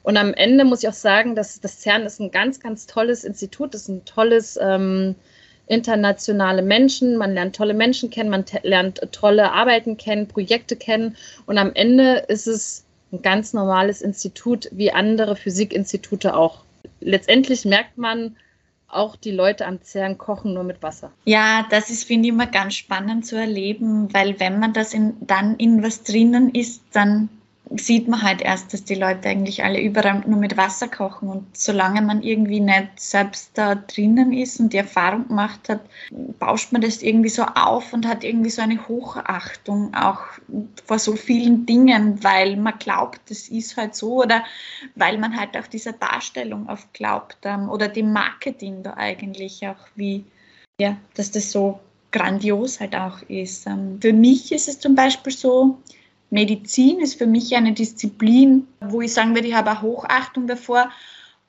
[0.04, 3.24] und am Ende muss ich auch sagen, dass das CERN ist ein ganz, ganz tolles
[3.24, 5.16] Institut, ist ein tolles ähm,
[5.68, 11.58] internationale Menschen, man lernt tolle Menschen kennen, man lernt tolle Arbeiten kennen, Projekte kennen und
[11.58, 16.64] am Ende ist es ein ganz normales Institut wie andere Physikinstitute auch.
[17.00, 18.36] Letztendlich merkt man,
[18.90, 21.12] auch die Leute am CERN kochen nur mit Wasser.
[21.26, 25.16] Ja, das ist, finde ich, immer ganz spannend zu erleben, weil wenn man das in,
[25.20, 27.30] dann in was drinnen ist, dann
[27.76, 31.30] sieht man halt erst, dass die Leute eigentlich alle überall nur mit Wasser kochen.
[31.30, 35.82] Und solange man irgendwie nicht selbst da drinnen ist und die Erfahrung gemacht hat,
[36.40, 40.22] bauscht man das irgendwie so auf und hat irgendwie so eine Hochachtung auch
[40.86, 44.44] vor so vielen Dingen, weil man glaubt, das ist halt so oder
[44.96, 49.88] weil man halt auch dieser Darstellung oft glaubt ähm, oder dem Marketing da eigentlich auch
[49.96, 50.24] wie,
[50.80, 51.80] ja, dass das so
[52.12, 53.68] grandios halt auch ist.
[53.68, 55.78] Ähm, für mich ist es zum Beispiel so,
[56.30, 60.92] Medizin ist für mich eine Disziplin, wo ich sagen würde, ich habe eine Hochachtung davor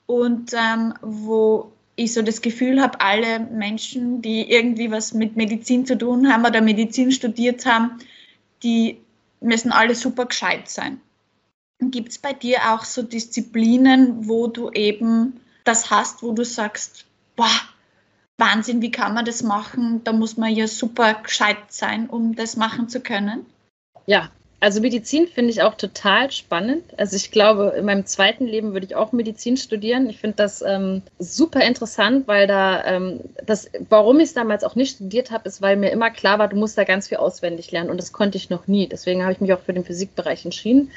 [0.07, 5.85] und ähm, wo ich so das Gefühl habe, alle Menschen, die irgendwie was mit Medizin
[5.85, 7.99] zu tun haben oder Medizin studiert haben,
[8.63, 8.99] die
[9.41, 11.01] müssen alle super gescheit sein.
[11.81, 17.05] Gibt es bei dir auch so Disziplinen, wo du eben das hast, wo du sagst,
[17.37, 17.51] boah,
[18.37, 20.03] Wahnsinn, wie kann man das machen?
[20.05, 23.45] Da muss man ja super gescheit sein, um das machen zu können.
[24.07, 26.83] Ja, Also Medizin finde ich auch total spannend.
[26.97, 30.11] Also ich glaube, in meinem zweiten Leben würde ich auch Medizin studieren.
[30.11, 34.75] Ich finde das ähm, super interessant, weil da ähm, das, warum ich es damals auch
[34.75, 37.71] nicht studiert habe, ist, weil mir immer klar war, du musst da ganz viel auswendig
[37.71, 38.89] lernen und das konnte ich noch nie.
[38.89, 40.91] Deswegen habe ich mich auch für den Physikbereich entschieden.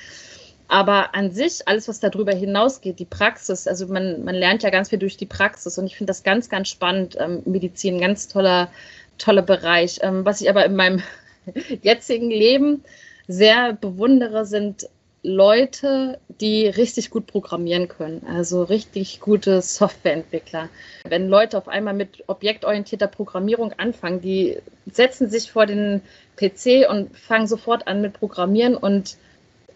[0.67, 4.89] Aber an sich, alles, was darüber hinausgeht, die Praxis, also man, man lernt ja ganz
[4.89, 7.15] viel durch die Praxis und ich finde das ganz, ganz spannend.
[7.19, 8.71] Ähm, Medizin, ganz toller,
[9.19, 9.99] toller Bereich.
[10.01, 11.03] Ähm, was ich aber in meinem
[11.83, 12.83] jetzigen Leben
[13.27, 14.87] sehr bewundere, sind
[15.23, 20.69] Leute, die richtig gut programmieren können, also richtig gute Softwareentwickler.
[21.07, 24.57] Wenn Leute auf einmal mit objektorientierter Programmierung anfangen, die
[24.91, 26.01] setzen sich vor den
[26.37, 29.17] PC und fangen sofort an mit Programmieren und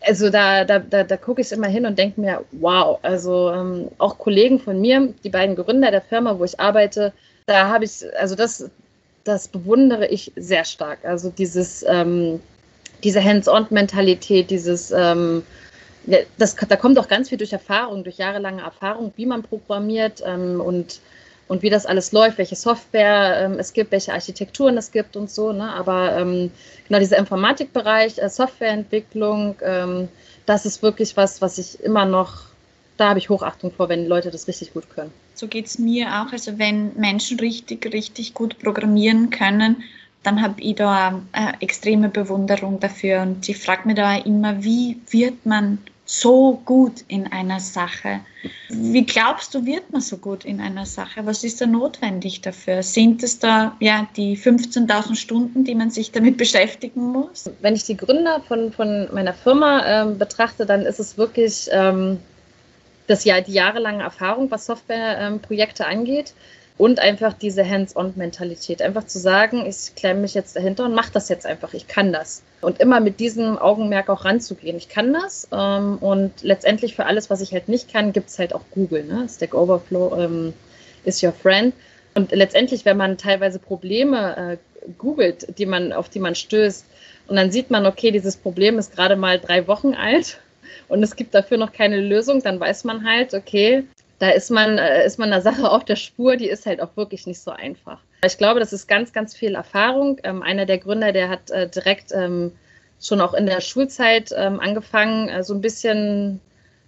[0.02, 3.90] also da, da, da, da gucke ich immer hin und denke mir, wow, also ähm,
[3.98, 7.14] auch Kollegen von mir, die beiden Gründer der Firma, wo ich arbeite,
[7.46, 8.70] da habe ich, also das,
[9.24, 11.06] das bewundere ich sehr stark.
[11.06, 12.40] Also dieses ähm,
[13.06, 15.44] diese Hands-on-Mentalität, dieses, ähm,
[16.38, 20.60] das, da kommt auch ganz viel durch Erfahrung, durch jahrelange Erfahrung, wie man programmiert ähm,
[20.60, 21.00] und,
[21.48, 25.30] und wie das alles läuft, welche Software ähm, es gibt, welche Architekturen es gibt und
[25.30, 25.52] so.
[25.52, 25.72] Ne?
[25.72, 26.52] Aber ähm,
[26.88, 30.10] genau dieser Informatikbereich, äh, Softwareentwicklung, ähm,
[30.48, 32.42] das ist wirklich was, was ich immer noch,
[32.98, 35.12] da habe ich Hochachtung vor, wenn Leute das richtig gut können.
[35.36, 36.32] So geht es mir auch.
[36.32, 39.84] Also wenn Menschen richtig, richtig gut programmieren können,
[40.26, 43.22] dann habe ich da eine extreme Bewunderung dafür.
[43.22, 48.22] Und ich frage mich da immer, wie wird man so gut in einer Sache?
[48.70, 51.26] Wie glaubst du, wird man so gut in einer Sache?
[51.26, 52.84] Was ist da notwendig dafür?
[52.84, 57.50] Sind es da ja die 15.000 Stunden, die man sich damit beschäftigen muss?
[57.62, 62.20] Wenn ich die Gründer von, von meiner Firma ähm, betrachte, dann ist es wirklich ähm,
[63.08, 66.34] das Jahr, die jahrelange Erfahrung, was Softwareprojekte ähm, angeht
[66.78, 68.82] und einfach diese Hands-on-Mentalität.
[68.82, 71.74] Einfach zu sagen, ich klemme mich jetzt dahinter und mache das jetzt einfach.
[71.74, 72.44] Ich kann das.
[72.62, 74.76] Und immer mit diesem Augenmerk auch ranzugehen.
[74.76, 75.48] Ich kann das.
[75.54, 79.06] Ähm, und letztendlich für alles, was ich halt nicht kann, gibt es halt auch Google.
[79.06, 79.28] Ne?
[79.30, 80.54] Stack Overflow ähm,
[81.06, 81.74] is your friend.
[82.14, 84.58] Und letztendlich, wenn man teilweise Probleme äh,
[84.98, 86.86] googelt, die man, auf die man stößt,
[87.28, 90.40] und dann sieht man, okay, dieses Problem ist gerade mal drei Wochen alt
[90.88, 93.84] und es gibt dafür noch keine Lösung, dann weiß man halt, okay,
[94.20, 96.96] da ist man, äh, ist man einer Sache auf der Spur, die ist halt auch
[96.96, 98.00] wirklich nicht so einfach.
[98.24, 100.20] Ich glaube, das ist ganz, ganz viel Erfahrung.
[100.24, 102.52] Ähm, einer der Gründer, der hat äh, direkt ähm,
[103.02, 106.40] schon auch in der Schulzeit ähm, angefangen, äh, so ein bisschen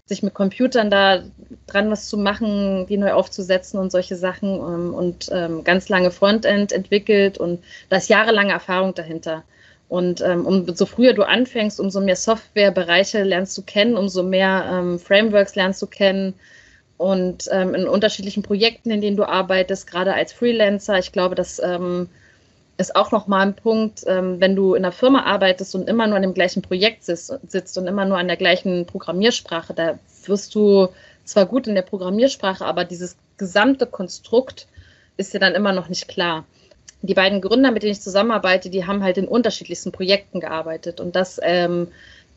[0.05, 1.21] sich mit Computern da
[1.67, 6.11] dran was zu machen, die neu aufzusetzen und solche Sachen ähm, und ähm, ganz lange
[6.11, 9.43] Frontend entwickelt und da ist jahrelange Erfahrung dahinter.
[9.89, 15.55] Und ähm, umso früher du anfängst, umso mehr Softwarebereiche lernst du kennen, umso mehr Frameworks
[15.55, 16.33] lernst du kennen,
[16.97, 20.97] und ähm, in unterschiedlichen Projekten, in denen du arbeitest, gerade als Freelancer.
[20.97, 22.09] Ich glaube, das ähm,
[22.77, 26.15] ist auch nochmal ein Punkt, ähm, wenn du in einer Firma arbeitest und immer nur
[26.15, 30.55] an dem gleichen Projekt sitzt, sitzt und immer nur an der gleichen Programmiersprache, da wirst
[30.55, 30.89] du
[31.23, 34.67] zwar gut in der Programmiersprache, aber dieses gesamte Konstrukt
[35.17, 36.45] ist dir dann immer noch nicht klar.
[37.03, 41.15] Die beiden Gründer, mit denen ich zusammenarbeite, die haben halt in unterschiedlichsten Projekten gearbeitet und
[41.15, 41.89] das ähm,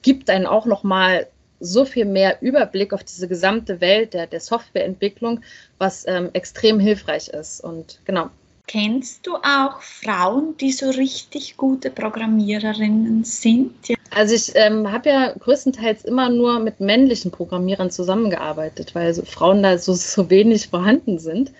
[0.03, 1.27] gibt einen auch nochmal
[1.61, 5.41] so viel mehr Überblick auf diese gesamte Welt der, der Softwareentwicklung,
[5.79, 7.61] was ähm, extrem hilfreich ist.
[7.61, 8.31] Und genau.
[8.67, 13.75] Kennst du auch Frauen, die so richtig gute Programmiererinnen sind?
[14.11, 19.63] Also ich ähm, habe ja größtenteils immer nur mit männlichen Programmierern zusammengearbeitet, weil so Frauen
[19.63, 21.53] da so, so wenig vorhanden sind.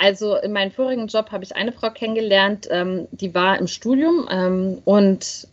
[0.00, 4.28] Also in meinem vorigen Job habe ich eine Frau kennengelernt, ähm, die war im Studium
[4.30, 5.48] ähm, und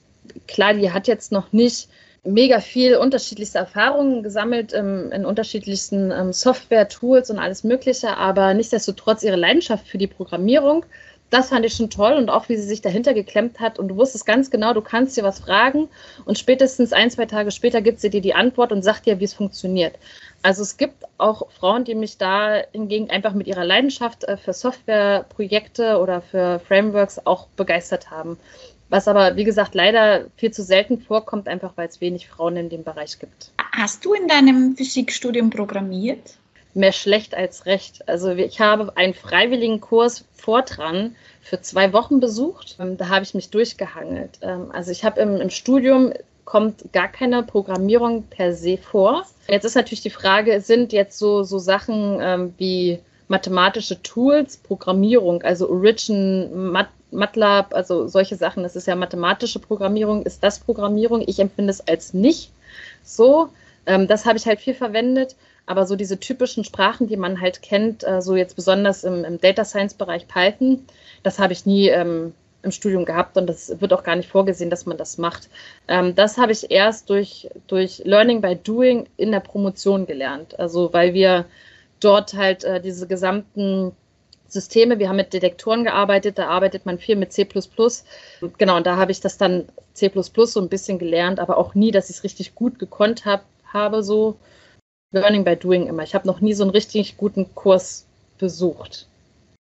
[0.48, 1.90] klar, die hat jetzt noch nicht
[2.24, 9.24] mega viel unterschiedlichste Erfahrungen gesammelt ähm, in unterschiedlichsten ähm, Software-Tools und alles Mögliche, aber nichtsdestotrotz
[9.24, 10.86] ihre Leidenschaft für die Programmierung,
[11.32, 13.96] das fand ich schon toll und auch wie sie sich dahinter geklemmt hat und du
[13.96, 15.88] wusstest ganz genau, du kannst dir was fragen
[16.26, 19.24] und spätestens ein, zwei Tage später gibt sie dir die Antwort und sagt dir, wie
[19.24, 19.98] es funktioniert.
[20.44, 24.54] Also es gibt auch Frauen, die mich da hingegen einfach mit ihrer Leidenschaft äh, für
[24.54, 28.38] Softwareprojekte oder für Frameworks auch begeistert haben.
[28.92, 32.68] Was aber, wie gesagt, leider viel zu selten vorkommt, einfach weil es wenig Frauen in
[32.68, 33.52] dem Bereich gibt.
[33.72, 36.36] Hast du in deinem Physikstudium programmiert?
[36.74, 38.08] Mehr schlecht als recht.
[38.10, 42.76] Also ich habe einen freiwilligen Kurs Fortran für zwei Wochen besucht.
[42.82, 44.40] Ähm, da habe ich mich durchgehangelt.
[44.42, 46.12] Ähm, also ich habe im, im Studium
[46.44, 49.26] kommt gar keine Programmierung per se vor.
[49.48, 53.00] Jetzt ist natürlich die Frage, sind jetzt so, so Sachen ähm, wie
[53.30, 60.24] mathematische Tools, Programmierung, also Origin, Mat MATLAB, also solche Sachen, das ist ja mathematische Programmierung,
[60.24, 61.24] ist das Programmierung?
[61.26, 62.52] Ich empfinde es als nicht
[63.04, 63.50] so.
[63.86, 67.62] Ähm, das habe ich halt viel verwendet, aber so diese typischen Sprachen, die man halt
[67.62, 70.86] kennt, äh, so jetzt besonders im, im Data Science Bereich Python,
[71.24, 74.70] das habe ich nie, ähm, im Studium gehabt und das wird auch gar nicht vorgesehen,
[74.70, 75.50] dass man das macht.
[75.88, 80.60] Ähm, das habe ich erst durch, durch Learning by Doing in der Promotion gelernt.
[80.60, 81.46] Also weil wir
[82.00, 83.94] dort halt äh, diese gesamten
[84.52, 87.48] Systeme, wir haben mit Detektoren gearbeitet, da arbeitet man viel mit C.
[88.58, 91.92] Genau, und da habe ich das dann C so ein bisschen gelernt, aber auch nie,
[91.92, 94.36] dass ich es richtig gut gekonnt hab, habe, so
[95.12, 96.04] Learning by Doing immer.
[96.04, 98.06] Ich habe noch nie so einen richtig guten Kurs
[98.38, 99.08] besucht.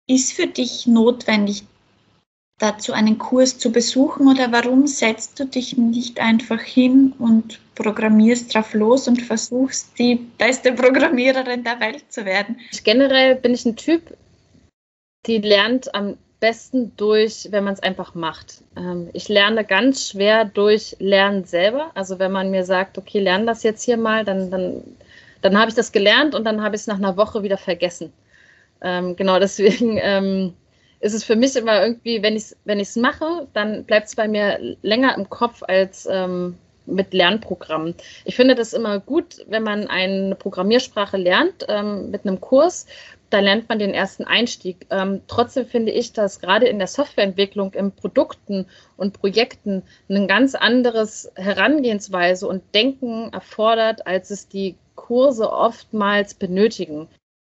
[0.09, 1.65] Ist für dich notwendig,
[2.59, 8.53] dazu einen Kurs zu besuchen oder warum setzt du dich nicht einfach hin und programmierst
[8.55, 12.59] drauf los und versuchst, die beste Programmiererin der Welt zu werden?
[12.83, 14.17] Generell bin ich ein Typ,
[15.29, 18.63] die lernt am besten durch, wenn man es einfach macht.
[18.77, 21.91] Ähm, ich lerne ganz schwer durch Lernen selber.
[21.95, 24.83] Also wenn man mir sagt, okay, lerne das jetzt hier mal, dann, dann,
[25.43, 28.13] dann habe ich das gelernt und dann habe ich es nach einer Woche wieder vergessen.
[28.81, 30.55] Ähm, genau deswegen ähm,
[31.01, 34.29] ist es für mich immer irgendwie, wenn ich es wenn mache, dann bleibt es bei
[34.29, 36.57] mir länger im Kopf als ähm,
[36.89, 37.95] mit Lernprogrammen.
[38.25, 42.87] Ich finde das immer gut, wenn man eine Programmiersprache lernt ähm, mit einem Kurs.
[43.31, 44.87] Da lernt man den ersten Einstieg.
[44.91, 50.55] Ähm, trotzdem finde ich, dass gerade in der Softwareentwicklung, in Produkten und Projekten ein ganz
[50.55, 57.09] anderes Herangehensweise und Denken erfordert, als es die Kurse oftmals benötigen.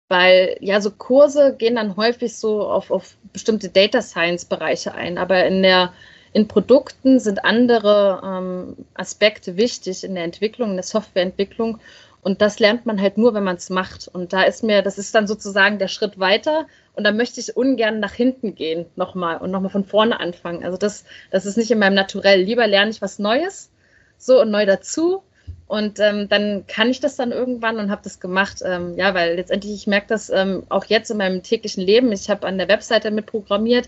[0.09, 5.17] Weil ja, so Kurse gehen dann häufig so auf, auf bestimmte Data Science Bereiche ein,
[5.17, 5.93] aber in der
[6.31, 11.79] in Produkten sind andere ähm, Aspekte wichtig in der Entwicklung, in der Softwareentwicklung.
[12.21, 14.07] Und das lernt man halt nur, wenn man es macht.
[14.07, 16.67] Und da ist mir, das ist dann sozusagen der Schritt weiter.
[16.93, 20.65] Und da möchte ich ungern nach hinten gehen nochmal und nochmal von vorne anfangen.
[20.65, 22.41] Also das, das ist nicht in meinem Naturell.
[22.41, 23.71] Lieber lerne ich was Neues,
[24.17, 25.23] so und neu dazu
[25.69, 28.63] und ähm, dann kann ich das dann irgendwann und habe das gemacht.
[28.65, 32.11] Ähm, ja, weil letztendlich, ich merke das ähm, auch jetzt in meinem täglichen Leben.
[32.11, 33.87] Ich habe an der Webseite mit programmiert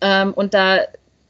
[0.00, 0.80] ähm, und da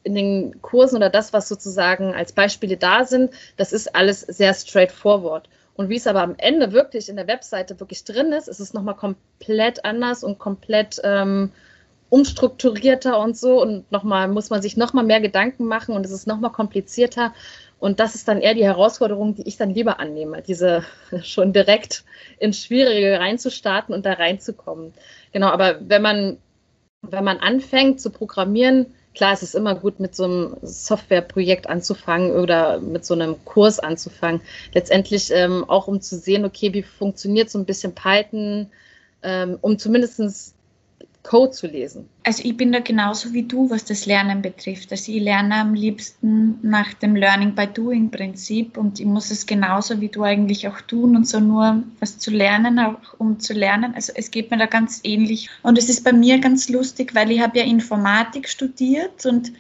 [0.03, 4.55] in den Kursen oder das, was sozusagen als Beispiele da sind, das ist alles sehr
[4.55, 5.47] straightforward.
[5.75, 8.75] Und wie es aber am Ende wirklich in der Webseite wirklich drin ist, ist es
[8.75, 11.51] nochmal komplett anders und komplett ähm,
[12.11, 13.63] umstrukturierter und so.
[13.63, 17.33] Und nochmal muss man sich nochmal mehr Gedanken machen und es ist nochmal komplizierter.
[17.79, 20.85] Und das ist dann eher die Herausforderung, die ich dann lieber annehme, diese
[21.23, 22.05] schon direkt
[22.39, 24.93] ins Schwierige reinzustarten und da reinzukommen.
[25.33, 26.37] Genau, aber wenn man,
[27.01, 32.33] wenn man anfängt zu programmieren, klar, es ist immer gut, mit so einem Softwareprojekt anzufangen
[32.33, 34.41] oder mit so einem Kurs anzufangen.
[34.73, 38.71] Letztendlich ähm, auch um zu sehen, okay, wie funktioniert so ein bisschen Python,
[39.23, 40.55] ähm, um zumindest
[41.23, 42.09] Code zu lesen?
[42.25, 44.91] Also ich bin da genauso wie du, was das Lernen betrifft.
[44.91, 49.47] Also ich lerne am liebsten nach dem Learning by Doing Prinzip und ich muss es
[49.47, 53.53] genauso wie du eigentlich auch tun und so nur was zu lernen, auch um zu
[53.53, 53.95] lernen.
[53.95, 55.49] Also es geht mir da ganz ähnlich.
[55.63, 59.53] Und es ist bei mir ganz lustig, weil ich habe ja Informatik studiert und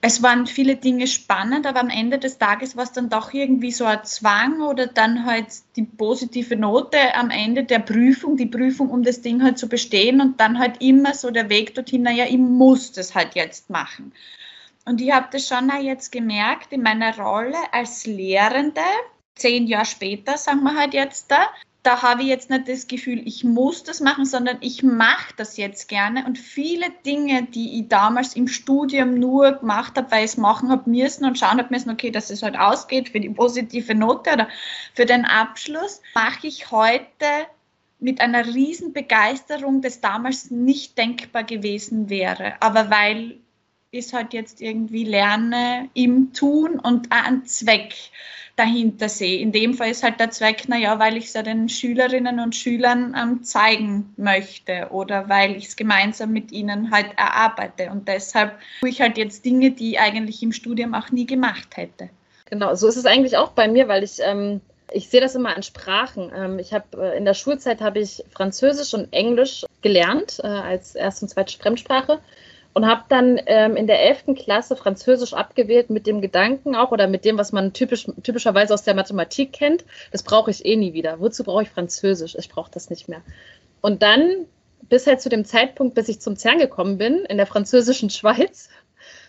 [0.00, 3.72] es waren viele Dinge spannend, aber am Ende des Tages war es dann doch irgendwie
[3.72, 8.90] so ein Zwang oder dann halt die positive Note am Ende der Prüfung, die Prüfung,
[8.90, 12.26] um das Ding halt zu bestehen und dann halt immer so der Weg dorthin, naja,
[12.28, 14.12] ich muss das halt jetzt machen.
[14.84, 18.80] Und ich habe das schon auch jetzt gemerkt in meiner Rolle als Lehrende,
[19.34, 21.48] zehn Jahre später, sagen wir halt jetzt da,
[21.82, 25.56] da habe ich jetzt nicht das Gefühl, ich muss das machen, sondern ich mache das
[25.56, 26.26] jetzt gerne.
[26.26, 30.70] Und viele Dinge, die ich damals im Studium nur gemacht habe, weil ich es machen
[30.70, 34.32] habe müssen und schauen habe müssen, okay, dass es halt ausgeht für die positive Note
[34.32, 34.48] oder
[34.94, 37.46] für den Abschluss, mache ich heute
[38.00, 42.54] mit einer riesen Begeisterung, das damals nicht denkbar gewesen wäre.
[42.60, 43.38] Aber weil
[43.90, 47.94] ich es halt jetzt irgendwie lerne im Tun und einen Zweck
[48.58, 49.40] dahinter sehe.
[49.40, 52.56] In dem Fall ist halt der Zweck, naja, weil ich es ja den Schülerinnen und
[52.56, 57.90] Schülern ähm, zeigen möchte oder weil ich es gemeinsam mit ihnen halt erarbeite.
[57.90, 61.76] Und deshalb tue ich halt jetzt Dinge, die ich eigentlich im Studium auch nie gemacht
[61.76, 62.10] hätte.
[62.46, 65.54] Genau, so ist es eigentlich auch bei mir, weil ich, ähm, ich sehe das immer
[65.54, 66.32] an Sprachen.
[66.34, 70.94] Ähm, ich habe äh, in der Schulzeit habe ich Französisch und Englisch gelernt äh, als
[70.94, 72.20] erste und zweite Fremdsprache
[72.78, 74.36] und habe dann ähm, in der 11.
[74.36, 78.84] Klasse Französisch abgewählt mit dem Gedanken auch oder mit dem, was man typisch, typischerweise aus
[78.84, 79.84] der Mathematik kennt.
[80.12, 81.18] Das brauche ich eh nie wieder.
[81.18, 82.36] Wozu brauche ich Französisch?
[82.38, 83.20] Ich brauche das nicht mehr.
[83.80, 84.46] Und dann
[84.82, 88.68] bis halt zu dem Zeitpunkt, bis ich zum CERN gekommen bin, in der französischen Schweiz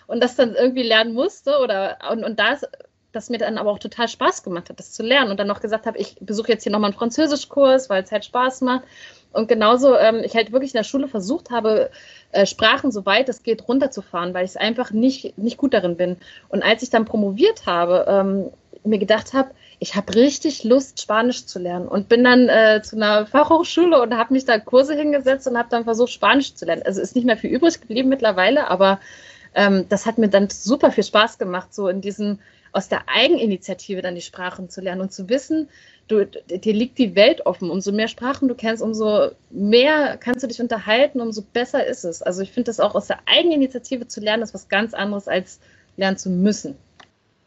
[0.05, 2.67] und das dann irgendwie lernen musste oder und, und das,
[3.11, 5.61] das mir dann aber auch total Spaß gemacht hat, das zu lernen und dann noch
[5.61, 8.83] gesagt habe, ich besuche jetzt hier nochmal einen Französischkurs, weil es halt Spaß macht.
[9.31, 11.91] Und genauso, ähm, ich halt wirklich in der Schule versucht habe,
[12.31, 15.97] äh, Sprachen so weit es geht runterzufahren, weil ich es einfach nicht, nicht gut darin
[15.97, 16.17] bin.
[16.49, 18.51] Und als ich dann promoviert habe, ähm,
[18.83, 22.95] mir gedacht habe, ich habe richtig Lust, Spanisch zu lernen und bin dann äh, zu
[22.95, 26.83] einer Fachhochschule und habe mich da Kurse hingesetzt und habe dann versucht, Spanisch zu lernen.
[26.85, 28.99] Also ist nicht mehr viel übrig geblieben mittlerweile, aber
[29.55, 32.39] ähm, das hat mir dann super viel Spaß gemacht, so in diesem
[32.71, 35.69] aus der Eigeninitiative dann die Sprachen zu lernen und zu wissen,
[36.07, 37.69] du, dir liegt die Welt offen.
[37.69, 42.21] Umso mehr Sprachen du kennst, umso mehr kannst du dich unterhalten, umso besser ist es.
[42.21, 45.59] Also ich finde das auch aus der Eigeninitiative zu lernen, ist was ganz anderes als
[45.97, 46.75] lernen zu müssen.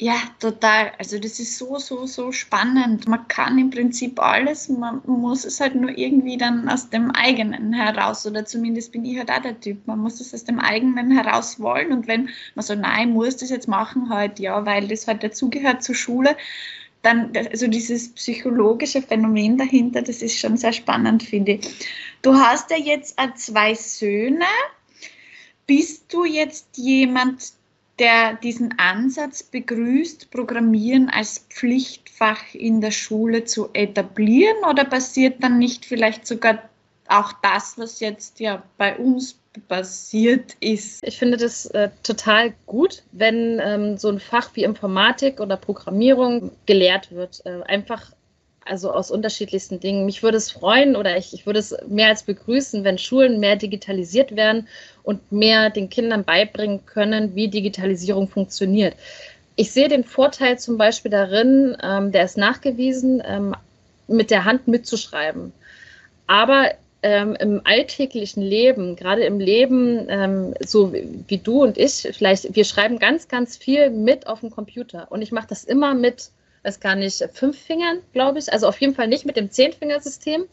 [0.03, 0.91] Ja, total.
[0.99, 3.07] Also das ist so, so, so spannend.
[3.07, 7.73] Man kann im Prinzip alles, man muss es halt nur irgendwie dann aus dem eigenen
[7.73, 11.13] heraus, oder zumindest bin ich halt auch der Typ, man muss es aus dem eigenen
[11.13, 15.07] heraus wollen und wenn man so, nein, muss das jetzt machen halt, ja, weil das
[15.07, 16.37] halt dazugehört zur Schule,
[17.03, 21.89] dann, also dieses psychologische Phänomen dahinter, das ist schon sehr spannend, finde ich.
[22.23, 24.47] Du hast ja jetzt zwei Söhne.
[25.69, 27.53] Bist du jetzt jemand,
[28.03, 35.59] der diesen Ansatz begrüßt, Programmieren als Pflichtfach in der Schule zu etablieren oder passiert dann
[35.59, 36.59] nicht vielleicht sogar
[37.07, 39.39] auch das, was jetzt ja bei uns
[39.69, 41.07] passiert ist?
[41.07, 46.51] Ich finde das äh, total gut, wenn ähm, so ein Fach wie Informatik oder Programmierung
[46.67, 47.43] gelehrt wird.
[47.45, 48.11] Äh, einfach
[48.65, 50.07] also aus unterschiedlichsten Dingen.
[50.07, 53.57] Mich würde es freuen oder ich, ich würde es mehr als begrüßen, wenn Schulen mehr
[53.57, 54.69] digitalisiert werden
[55.03, 58.95] und mehr den Kindern beibringen können, wie Digitalisierung funktioniert.
[59.57, 63.55] Ich sehe den Vorteil zum Beispiel darin, ähm, der ist nachgewiesen, ähm,
[64.09, 65.53] mit der Hand mitzuschreiben.
[66.27, 66.71] Aber
[67.03, 72.55] ähm, im alltäglichen Leben, gerade im Leben, ähm, so wie, wie du und ich, vielleicht,
[72.55, 75.09] wir schreiben ganz, ganz viel mit auf dem Computer.
[75.11, 76.31] Und ich mache das immer mit
[76.63, 78.53] weiß gar nicht, fünf Fingern, glaube ich.
[78.53, 80.45] Also auf jeden Fall nicht mit dem Zehn-Fingersystem.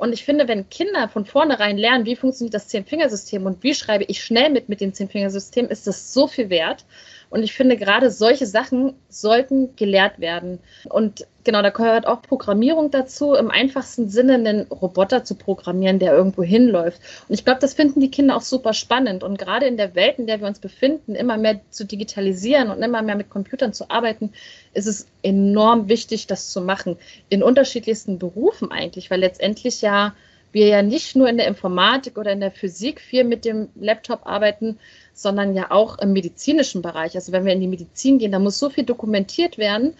[0.00, 4.04] Und ich finde, wenn Kinder von vornherein lernen, wie funktioniert das Zehn-Fingersystem und wie schreibe
[4.04, 6.86] ich schnell mit mit dem Zehn-Fingersystem, ist das so viel wert.
[7.30, 10.58] Und ich finde, gerade solche Sachen sollten gelehrt werden.
[10.88, 16.12] Und genau, da gehört auch Programmierung dazu, im einfachsten Sinne einen Roboter zu programmieren, der
[16.12, 17.00] irgendwo hinläuft.
[17.28, 19.22] Und ich glaube, das finden die Kinder auch super spannend.
[19.22, 22.82] Und gerade in der Welt, in der wir uns befinden, immer mehr zu digitalisieren und
[22.82, 24.32] immer mehr mit Computern zu arbeiten,
[24.74, 26.96] ist es enorm wichtig, das zu machen.
[27.28, 30.14] In unterschiedlichsten Berufen eigentlich, weil letztendlich ja
[30.52, 34.26] wir ja nicht nur in der Informatik oder in der Physik viel mit dem Laptop
[34.26, 34.78] arbeiten,
[35.12, 37.14] sondern ja auch im medizinischen Bereich.
[37.14, 39.94] Also wenn wir in die Medizin gehen, da muss so viel dokumentiert werden.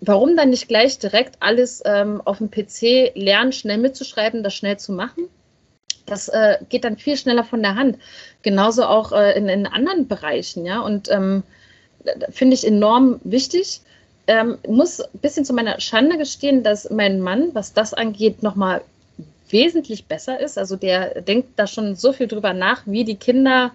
[0.00, 4.78] Warum dann nicht gleich direkt alles ähm, auf dem PC lernen, schnell mitzuschreiben, das schnell
[4.78, 5.28] zu machen?
[6.06, 7.98] Das äh, geht dann viel schneller von der Hand.
[8.42, 10.80] Genauso auch äh, in, in, anderen Bereichen, ja.
[10.80, 11.42] Und ähm,
[12.30, 13.80] finde ich enorm wichtig.
[14.26, 18.82] Ähm, muss ein bisschen zu meiner Schande gestehen, dass mein Mann, was das angeht, nochmal
[19.54, 20.58] wesentlich besser ist.
[20.58, 23.72] Also der denkt da schon so viel drüber nach, wie die Kinder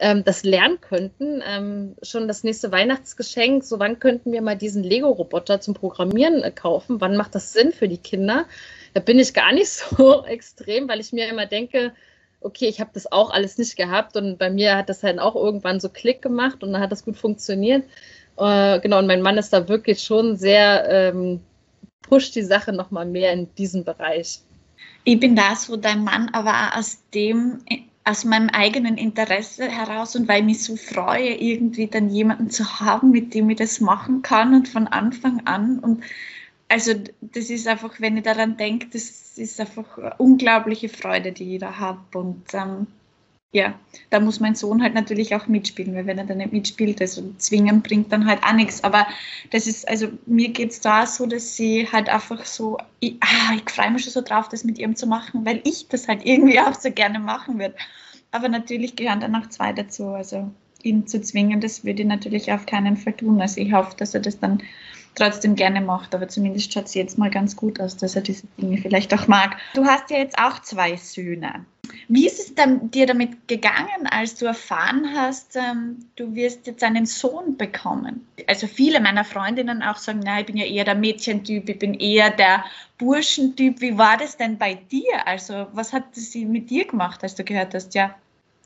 [0.00, 1.42] ähm, das lernen könnten.
[1.46, 6.50] Ähm, schon das nächste Weihnachtsgeschenk, so wann könnten wir mal diesen Lego-Roboter zum Programmieren äh,
[6.50, 7.00] kaufen?
[7.00, 8.46] Wann macht das Sinn für die Kinder?
[8.92, 11.92] Da bin ich gar nicht so extrem, weil ich mir immer denke,
[12.40, 15.36] okay, ich habe das auch alles nicht gehabt und bei mir hat das halt auch
[15.36, 17.84] irgendwann so Klick gemacht und dann hat das gut funktioniert.
[18.36, 21.40] Äh, genau, und mein Mann ist da wirklich schon sehr, ähm,
[22.00, 24.40] pusht die Sache nochmal mehr in diesem Bereich.
[25.04, 27.60] Ich bin da so dein Mann, aber auch aus dem
[28.04, 32.80] aus meinem eigenen Interesse heraus und weil ich mich so freue, irgendwie dann jemanden zu
[32.80, 35.78] haben, mit dem ich das machen kann und von Anfang an.
[35.78, 36.02] Und
[36.68, 41.54] also das ist einfach, wenn ich daran denke, das ist einfach eine unglaubliche Freude, die
[41.54, 42.18] ich da habe.
[42.18, 42.86] Und ähm,
[43.52, 43.74] ja,
[44.10, 47.32] da muss mein Sohn halt natürlich auch mitspielen, weil wenn er dann nicht mitspielt, also
[47.38, 48.84] zwingen bringt dann halt auch nichts.
[48.84, 49.06] Aber
[49.50, 53.54] das ist, also mir geht es da so, dass sie halt einfach so, ich, ah,
[53.56, 56.24] ich freue mich schon so drauf, das mit ihm zu machen, weil ich das halt
[56.24, 57.74] irgendwie auch so gerne machen würde.
[58.30, 60.08] Aber natürlich gehören dann auch zwei dazu.
[60.10, 60.48] Also
[60.84, 63.40] ihn zu zwingen, das würde ich natürlich auf keinen Fall tun.
[63.40, 64.62] Also ich hoffe, dass er das dann
[65.14, 68.46] trotzdem gerne macht, aber zumindest schaut es jetzt mal ganz gut aus, dass er diese
[68.60, 69.56] Dinge vielleicht auch mag.
[69.74, 71.64] Du hast ja jetzt auch zwei Söhne.
[72.08, 76.84] Wie ist es dann, dir damit gegangen, als du erfahren hast, ähm, du wirst jetzt
[76.84, 78.26] einen Sohn bekommen?
[78.46, 81.94] Also viele meiner Freundinnen auch sagen, na, ich bin ja eher der Mädchentyp, ich bin
[81.94, 82.64] eher der
[82.98, 83.80] Burschentyp.
[83.80, 85.26] Wie war das denn bei dir?
[85.26, 88.14] Also was hat sie mit dir gemacht, als du gehört hast, ja,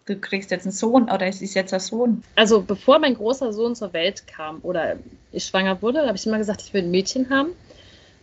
[0.07, 2.23] du kriegst jetzt einen Sohn oder es ist jetzt ein Sohn?
[2.37, 4.97] Also bevor mein großer Sohn zur Welt kam oder
[5.33, 7.51] ich schwanger wurde, habe ich immer gesagt, ich will ein Mädchen haben.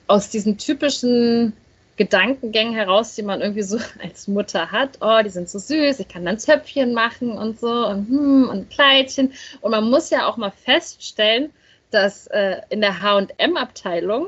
[0.08, 1.54] Aus diesen typischen
[1.98, 4.98] Gedankengängen heraus, die man irgendwie so als Mutter hat.
[5.02, 8.70] Oh, die sind so süß, ich kann dann Zöpfchen machen und so und, hm, und
[8.70, 9.34] Kleidchen.
[9.62, 11.52] Und man muss ja auch mal feststellen,
[11.90, 14.28] dass äh, in der HM-Abteilung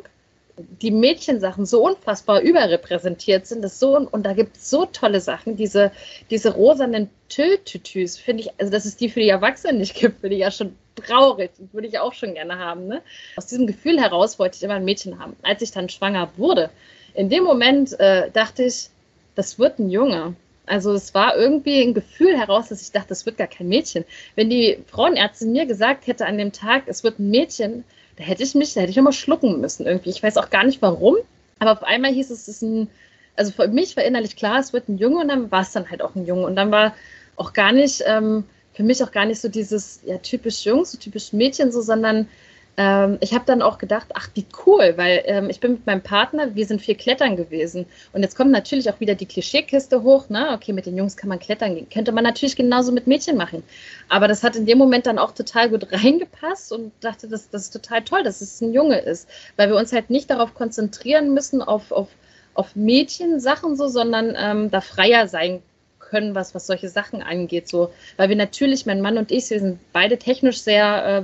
[0.57, 3.63] die Mädchensachen so unfassbar überrepräsentiert sind.
[3.63, 5.55] Das so, und da gibt es so tolle Sachen.
[5.55, 5.91] Diese,
[6.29, 10.35] diese rosanen Tütütüs, finde ich, also dass es die für die Erwachsenen nicht gibt, finde
[10.35, 11.51] ich ja schon traurig.
[11.71, 12.87] Würde ich auch schon gerne haben.
[12.87, 13.01] Ne?
[13.35, 15.35] Aus diesem Gefühl heraus wollte ich immer ein Mädchen haben.
[15.41, 16.69] Als ich dann schwanger wurde,
[17.15, 18.89] in dem Moment äh, dachte ich,
[19.35, 20.35] das wird ein Junge.
[20.65, 24.05] Also es war irgendwie ein Gefühl heraus, dass ich dachte, das wird gar kein Mädchen.
[24.35, 27.83] Wenn die Frauenärztin mir gesagt hätte an dem Tag, es wird ein Mädchen,
[28.17, 30.09] da hätte ich mich, da hätte ich immer schlucken müssen irgendwie.
[30.09, 31.17] Ich weiß auch gar nicht warum,
[31.59, 32.89] aber auf einmal hieß es, es ist ein,
[33.35, 35.89] also für mich war innerlich klar, es wird ein Junge und dann war es dann
[35.89, 36.45] halt auch ein Junge.
[36.45, 36.93] Und dann war
[37.35, 38.43] auch gar nicht, ähm,
[38.73, 42.27] für mich auch gar nicht so dieses, ja, typisch Jungs, so typisch Mädchen so, sondern
[42.75, 46.01] ähm, ich habe dann auch gedacht, ach, wie cool, weil ähm, ich bin mit meinem
[46.01, 47.85] Partner, wir sind viel klettern gewesen.
[48.13, 50.49] Und jetzt kommt natürlich auch wieder die Klischeekiste hoch, ne?
[50.53, 51.87] Okay, mit den Jungs kann man klettern gehen.
[51.89, 53.63] Könnte man natürlich genauso mit Mädchen machen.
[54.09, 57.63] Aber das hat in dem Moment dann auch total gut reingepasst und dachte, das, das
[57.63, 59.29] ist total toll, dass es ein Junge ist.
[59.55, 62.07] Weil wir uns halt nicht darauf konzentrieren müssen, auf, auf,
[62.55, 65.61] auf Mädchensachen so, sondern ähm, da freier sein
[65.99, 67.67] können, was, was solche Sachen angeht.
[67.67, 71.23] So, weil wir natürlich, mein Mann und ich, wir sind beide technisch sehr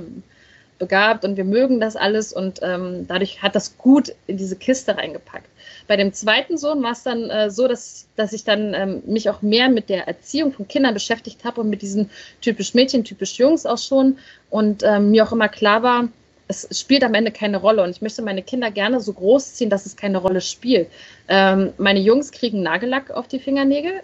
[0.80, 4.96] begabt und wir mögen das alles und ähm, dadurch hat das gut in diese Kiste
[4.96, 5.48] reingepackt.
[5.86, 9.30] Bei dem zweiten Sohn war es dann äh, so, dass, dass ich dann ähm, mich
[9.30, 12.10] auch mehr mit der Erziehung von Kindern beschäftigt habe und mit diesen
[12.40, 14.18] typisch Mädchen, typisch Jungs auch schon
[14.48, 16.08] und ähm, mir auch immer klar war,
[16.48, 19.70] es spielt am Ende keine Rolle und ich möchte meine Kinder gerne so groß ziehen,
[19.70, 20.88] dass es keine Rolle spielt.
[21.28, 24.00] Ähm, meine Jungs kriegen Nagellack auf die Fingernägel,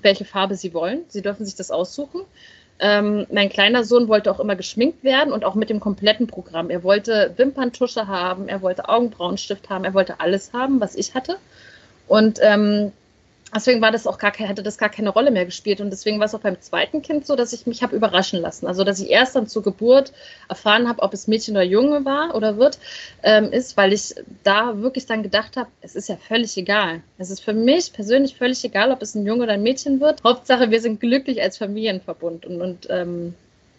[0.00, 1.02] welche Farbe sie wollen.
[1.08, 2.22] Sie dürfen sich das aussuchen.
[2.80, 6.70] Ähm, mein kleiner Sohn wollte auch immer geschminkt werden und auch mit dem kompletten Programm.
[6.70, 11.36] Er wollte Wimperntusche haben, er wollte Augenbrauenstift haben, er wollte alles haben, was ich hatte.
[12.08, 12.92] Und ähm,
[13.54, 15.80] deswegen war das auch gar keine, hatte das gar keine Rolle mehr gespielt.
[15.80, 18.66] Und deswegen war es auch beim zweiten Kind so, dass ich mich habe überraschen lassen.
[18.66, 20.12] Also dass ich erst dann zur Geburt
[20.48, 22.78] erfahren habe, ob es Mädchen oder Junge war oder wird,
[23.22, 27.02] ähm, ist, weil ich da wirklich dann gedacht habe, es ist ja völlig egal.
[27.18, 30.22] Es ist für mich persönlich völlig egal, ob es ein Junge oder ein Mädchen wird.
[30.24, 32.46] Hauptsache, wir sind glücklich als Familienverbund.
[32.46, 33.34] Und, und ähm,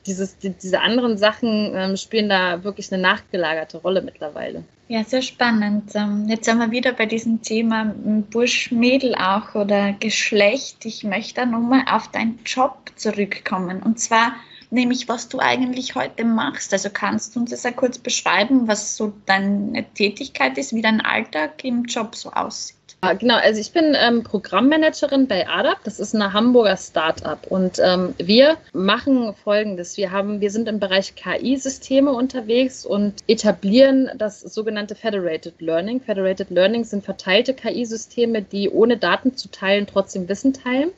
[0.06, 4.64] dieses, die, diese anderen Sachen ähm, spielen da wirklich eine nachgelagerte Rolle mittlerweile.
[4.88, 5.92] Ja, sehr spannend.
[5.96, 7.96] Ähm, jetzt sind wir wieder bei diesem Thema
[8.30, 10.86] Bursch-Mädel auch oder Geschlecht.
[10.86, 13.82] Ich möchte nochmal auf deinen Job zurückkommen.
[13.82, 14.34] Und zwar
[14.70, 16.72] nämlich, was du eigentlich heute machst.
[16.74, 21.02] Also kannst du uns das ja kurz beschreiben, was so deine Tätigkeit ist, wie dein
[21.02, 22.76] Alltag im Job so aussieht?
[23.14, 25.84] Genau, also ich bin ähm, Programmmanagerin bei ADAP.
[25.84, 27.48] Das ist eine Hamburger Start-up.
[27.50, 29.98] Und ähm, wir machen Folgendes.
[29.98, 36.02] Wir, haben, wir sind im Bereich KI-Systeme unterwegs und etablieren das sogenannte Federated Learning.
[36.02, 40.92] Federated Learning sind verteilte KI-Systeme, die ohne Daten zu teilen trotzdem Wissen teilen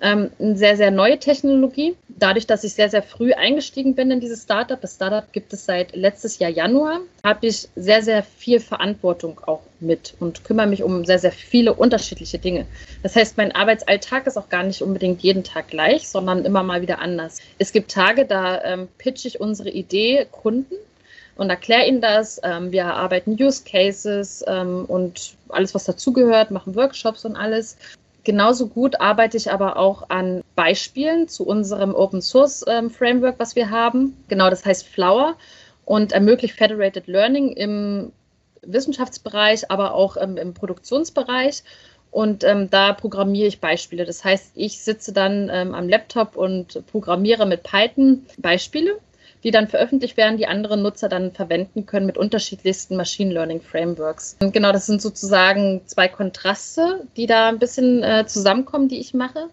[0.00, 1.96] ähm, eine sehr, sehr neue Technologie.
[2.08, 5.64] Dadurch, dass ich sehr, sehr früh eingestiegen bin in dieses Startup, das Startup gibt es
[5.64, 10.82] seit letztes Jahr Januar, habe ich sehr, sehr viel Verantwortung auch mit und kümmere mich
[10.82, 12.66] um sehr, sehr viele unterschiedliche Dinge.
[13.02, 16.82] Das heißt, mein Arbeitsalltag ist auch gar nicht unbedingt jeden Tag gleich, sondern immer mal
[16.82, 17.40] wieder anders.
[17.58, 20.74] Es gibt Tage, da ähm, pitche ich unsere Idee Kunden
[21.36, 22.40] und erkläre ihnen das.
[22.42, 27.78] Ähm, wir arbeiten Use Cases ähm, und alles, was dazugehört, machen Workshops und alles.
[28.24, 33.56] Genauso gut arbeite ich aber auch an Beispielen zu unserem Open Source ähm, Framework, was
[33.56, 34.16] wir haben.
[34.28, 35.36] Genau, das heißt Flower
[35.84, 38.12] und ermöglicht Federated Learning im
[38.62, 41.62] Wissenschaftsbereich, aber auch ähm, im Produktionsbereich.
[42.10, 44.04] Und ähm, da programmiere ich Beispiele.
[44.04, 48.98] Das heißt, ich sitze dann ähm, am Laptop und programmiere mit Python Beispiele
[49.44, 54.36] die dann veröffentlicht werden, die andere Nutzer dann verwenden können mit unterschiedlichsten Machine Learning Frameworks.
[54.40, 59.14] Und genau, das sind sozusagen zwei Kontraste, die da ein bisschen äh, zusammenkommen, die ich
[59.14, 59.48] mache.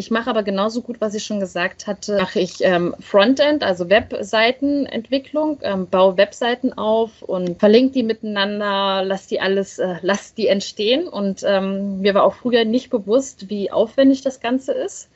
[0.00, 3.90] Ich mache aber genauso gut, was ich schon gesagt hatte, mache ich ähm, Frontend, also
[3.90, 10.46] Webseitenentwicklung, ähm, baue Webseiten auf und verlinke die miteinander, lass die alles, äh, lass die
[10.46, 11.08] entstehen.
[11.08, 15.10] Und ähm, mir war auch früher nicht bewusst, wie aufwendig das Ganze ist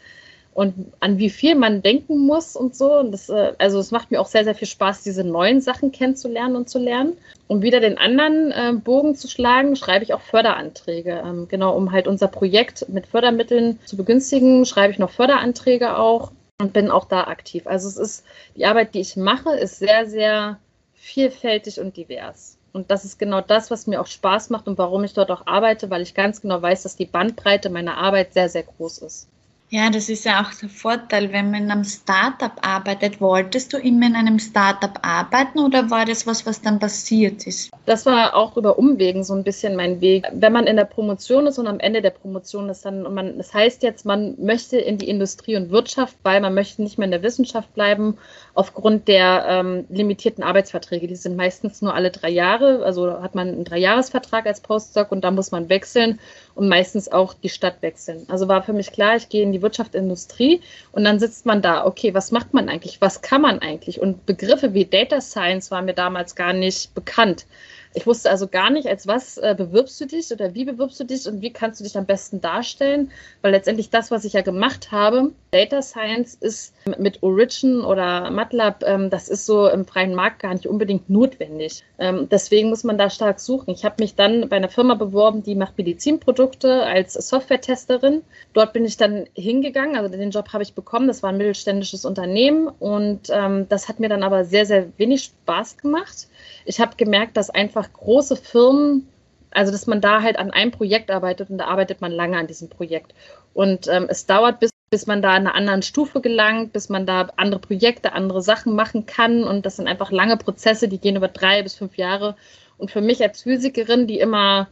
[0.55, 2.99] und an wie viel man denken muss und so.
[2.99, 5.93] Und das, äh, also es macht mir auch sehr, sehr viel Spaß, diese neuen Sachen
[5.93, 7.17] kennenzulernen und zu lernen.
[7.47, 11.23] Um wieder den anderen äh, Bogen zu schlagen, schreibe ich auch Förderanträge.
[11.25, 16.33] Ähm, genau, um halt unser Projekt mit Fördermitteln zu begünstigen, schreibe ich noch Förderanträge auch
[16.61, 17.67] und bin auch da aktiv.
[17.67, 18.25] Also es ist,
[18.55, 20.59] die Arbeit, die ich mache, ist sehr, sehr
[20.95, 22.59] vielfältig und divers.
[22.73, 25.47] Und das ist genau das, was mir auch Spaß macht und warum ich dort auch
[25.47, 29.29] arbeite, weil ich ganz genau weiß, dass die Bandbreite meiner Arbeit sehr, sehr groß ist.
[29.75, 33.23] Ja, das ist ja auch der Vorteil, wenn man in einem Startup arbeitet.
[33.23, 37.71] Wolltest du immer in einem Startup arbeiten oder war das was, was dann passiert ist?
[37.87, 40.27] Das war auch über Umwegen so ein bisschen mein Weg.
[40.31, 43.39] Wenn man in der Promotion ist und am Ende der Promotion ist, dann, und man,
[43.39, 47.07] das heißt jetzt, man möchte in die Industrie und Wirtschaft, weil man möchte nicht mehr
[47.07, 48.19] in der Wissenschaft bleiben,
[48.55, 51.07] aufgrund der ähm, limitierten Arbeitsverträge.
[51.07, 55.23] Die sind meistens nur alle drei Jahre, also hat man einen Dreijahresvertrag als Postdoc und
[55.23, 56.21] da muss man wechseln
[56.55, 58.27] und meistens auch die Stadt wechseln.
[58.29, 60.61] Also war für mich klar, ich gehe in die Wirtschaft, Industrie
[60.93, 64.01] und dann sitzt man da, okay, was macht man eigentlich, was kann man eigentlich?
[64.01, 67.47] Und Begriffe wie Data Science waren mir damals gar nicht bekannt.
[67.95, 71.05] Ich wusste also gar nicht, als was äh, bewirbst du dich oder wie bewirbst du
[71.05, 73.11] dich und wie kannst du dich am besten darstellen,
[73.43, 78.83] weil letztendlich das, was ich ja gemacht habe, Data Science ist mit Origin oder MATLAB,
[78.85, 81.85] ähm, das ist so im freien Markt gar nicht unbedingt notwendig.
[81.99, 83.71] Ähm, deswegen muss man da stark suchen.
[83.71, 88.23] Ich habe mich dann bei einer Firma beworben, die macht Medizinprodukte als Software-Testerin.
[88.55, 91.07] Dort bin ich dann hingegangen, also den Job habe ich bekommen.
[91.07, 95.25] Das war ein mittelständisches Unternehmen und ähm, das hat mir dann aber sehr, sehr wenig
[95.25, 96.29] Spaß gemacht.
[96.65, 99.07] Ich habe gemerkt, dass einfach große Firmen
[99.55, 102.47] also dass man da halt an einem Projekt arbeitet und da arbeitet man lange an
[102.47, 103.13] diesem Projekt.
[103.53, 107.07] Und ähm, es dauert, bis, bis man da an einer anderen Stufe gelangt, bis man
[107.07, 109.43] da andere Projekte, andere Sachen machen kann.
[109.43, 112.37] Und das sind einfach lange Prozesse, die gehen über drei bis fünf Jahre.
[112.77, 114.69] Und für mich als Physikerin, die immer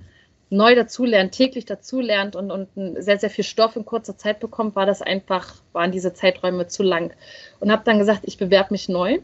[0.50, 2.68] neu dazulernt, täglich dazulernt und, und
[3.02, 6.82] sehr, sehr viel Stoff in kurzer Zeit bekommt, war das einfach, waren diese Zeiträume zu
[6.82, 7.14] lang.
[7.58, 9.20] Und habe dann gesagt, ich bewerbe mich neu.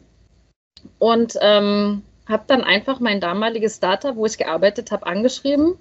[0.98, 5.74] Und ähm, habe dann einfach mein damaliges Startup, wo ich gearbeitet habe, angeschrieben.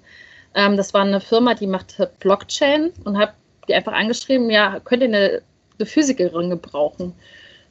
[0.54, 3.32] Ähm, das war eine Firma, die macht Blockchain und habe
[3.68, 5.42] die einfach angeschrieben, ja, könnt ihr eine,
[5.78, 7.14] eine Physikerin gebrauchen?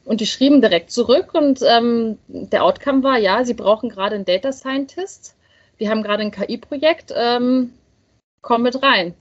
[0.04, 4.24] Und die schrieben direkt zurück und ähm, der Outcome war, ja, sie brauchen gerade einen
[4.24, 5.34] Data Scientist.
[5.78, 7.72] Wir haben gerade ein KI-Projekt, ähm,
[8.40, 9.14] komm mit rein.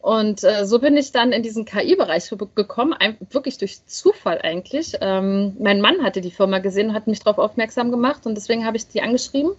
[0.00, 2.94] Und äh, so bin ich dann in diesen KI-Bereich gekommen,
[3.30, 4.94] wirklich durch Zufall eigentlich.
[5.02, 8.64] Ähm, mein Mann hatte die Firma gesehen und hat mich darauf aufmerksam gemacht und deswegen
[8.64, 9.52] habe ich die angeschrieben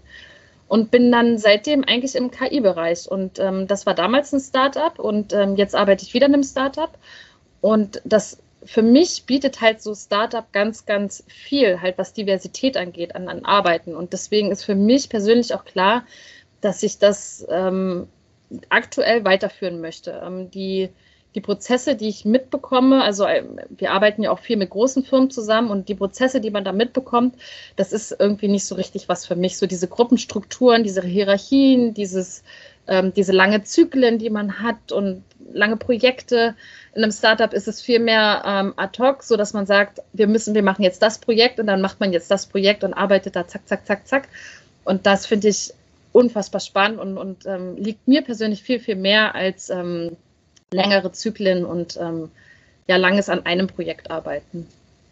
[0.71, 3.11] und bin dann seitdem eigentlich im KI-Bereich.
[3.11, 6.45] Und ähm, das war damals ein Startup und ähm, jetzt arbeite ich wieder in einem
[6.45, 6.97] Startup.
[7.59, 13.17] Und das für mich bietet halt so Startup ganz, ganz viel, halt was Diversität angeht,
[13.17, 13.97] an, an Arbeiten.
[13.97, 16.05] Und deswegen ist für mich persönlich auch klar,
[16.61, 18.07] dass ich das ähm,
[18.69, 20.21] aktuell weiterführen möchte.
[20.25, 20.87] Ähm, die
[21.35, 25.29] die Prozesse, die ich mitbekomme, also äh, wir arbeiten ja auch viel mit großen Firmen
[25.29, 27.35] zusammen und die Prozesse, die man da mitbekommt,
[27.77, 29.57] das ist irgendwie nicht so richtig was für mich.
[29.57, 32.43] So diese Gruppenstrukturen, diese Hierarchien, dieses,
[32.87, 35.23] ähm, diese lange Zyklen, die man hat und
[35.53, 36.55] lange Projekte.
[36.93, 40.27] In einem Startup ist es viel mehr ähm, ad hoc, so dass man sagt, wir
[40.27, 43.35] müssen, wir machen jetzt das Projekt und dann macht man jetzt das Projekt und arbeitet
[43.35, 44.27] da zack, zack, zack, zack.
[44.83, 45.73] Und das finde ich
[46.11, 50.17] unfassbar spannend und, und ähm, liegt mir persönlich viel, viel mehr als ähm,
[50.73, 52.29] längere Zyklen und ähm,
[52.87, 54.67] ja, langes an einem Projekt arbeiten.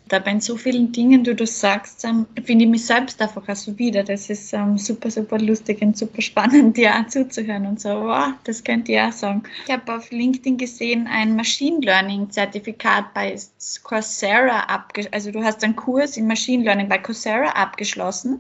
[0.08, 3.78] Da bei so vielen Dingen, du sagst, ähm, finde ich mich selbst einfach auch so
[3.78, 4.04] wieder.
[4.04, 8.30] Das ist ähm, super, super lustig und super spannend, dir auch zuzuhören und so, wow,
[8.46, 9.44] das könnt ihr auch sagen.
[9.68, 13.38] Ich habe auf LinkedIn gesehen, ein Machine Learning Zertifikat bei
[13.84, 15.14] Coursera abgeschlossen.
[15.14, 18.40] Also du hast einen Kurs in Machine Learning bei Coursera abgeschlossen.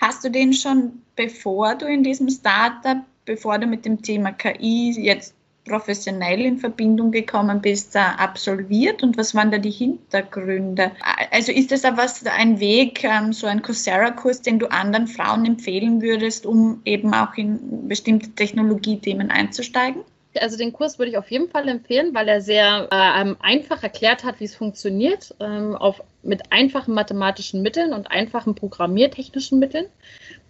[0.00, 4.94] Hast du den schon, bevor du in diesem Startup, bevor du mit dem Thema KI
[4.98, 5.34] jetzt
[5.64, 10.92] professionell in Verbindung gekommen bist, absolviert und was waren da die Hintergründe?
[11.30, 12.06] Also ist das aber
[12.36, 17.34] ein Weg, ähm, so ein Coursera-Kurs, den du anderen Frauen empfehlen würdest, um eben auch
[17.36, 20.02] in bestimmte Technologiethemen einzusteigen?
[20.40, 24.22] Also den Kurs würde ich auf jeden Fall empfehlen, weil er sehr äh, einfach erklärt
[24.22, 29.86] hat, wie es funktioniert, ähm, auf, mit einfachen mathematischen Mitteln und einfachen programmiertechnischen Mitteln.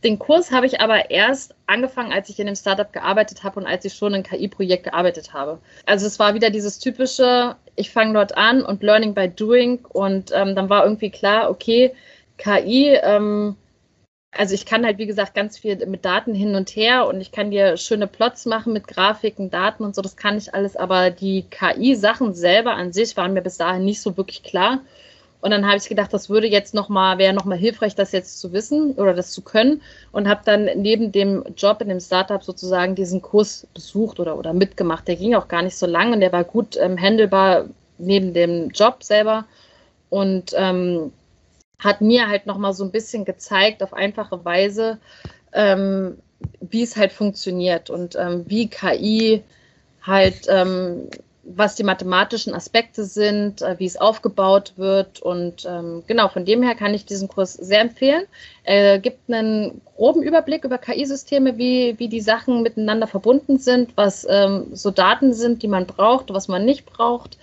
[0.03, 3.67] Den Kurs habe ich aber erst angefangen, als ich in dem Startup gearbeitet habe und
[3.67, 5.59] als ich schon in KI-Projekt gearbeitet habe.
[5.85, 10.33] Also es war wieder dieses typische, ich fange dort an und Learning by Doing und
[10.35, 11.93] ähm, dann war irgendwie klar, okay,
[12.39, 13.57] KI, ähm,
[14.33, 17.33] also ich kann halt, wie gesagt, ganz viel mit Daten hin und her und ich
[17.33, 21.11] kann dir schöne Plots machen mit Grafiken, Daten und so, das kann ich alles, aber
[21.11, 24.81] die KI-Sachen selber an sich waren mir bis dahin nicht so wirklich klar.
[25.41, 28.53] Und dann habe ich gedacht, das würde jetzt nochmal, wäre nochmal hilfreich, das jetzt zu
[28.53, 29.81] wissen oder das zu können.
[30.13, 34.53] Und habe dann neben dem Job in dem Startup sozusagen diesen Kurs besucht oder, oder
[34.53, 35.09] mitgemacht.
[35.09, 37.67] Der ging auch gar nicht so lang und der war gut ähm, handelbar
[37.99, 39.47] neben dem Job selber.
[40.11, 41.13] Und ähm,
[41.79, 44.99] hat mir halt nochmal so ein bisschen gezeigt, auf einfache Weise,
[45.53, 46.19] ähm,
[46.61, 49.43] wie es halt funktioniert und ähm, wie KI
[50.03, 51.09] halt, ähm,
[51.57, 55.21] was die mathematischen Aspekte sind, äh, wie es aufgebaut wird.
[55.21, 58.25] Und ähm, genau, von dem her kann ich diesen Kurs sehr empfehlen.
[58.63, 64.27] Er gibt einen groben Überblick über KI-Systeme, wie, wie die Sachen miteinander verbunden sind, was
[64.29, 67.39] ähm, so Daten sind, die man braucht, was man nicht braucht.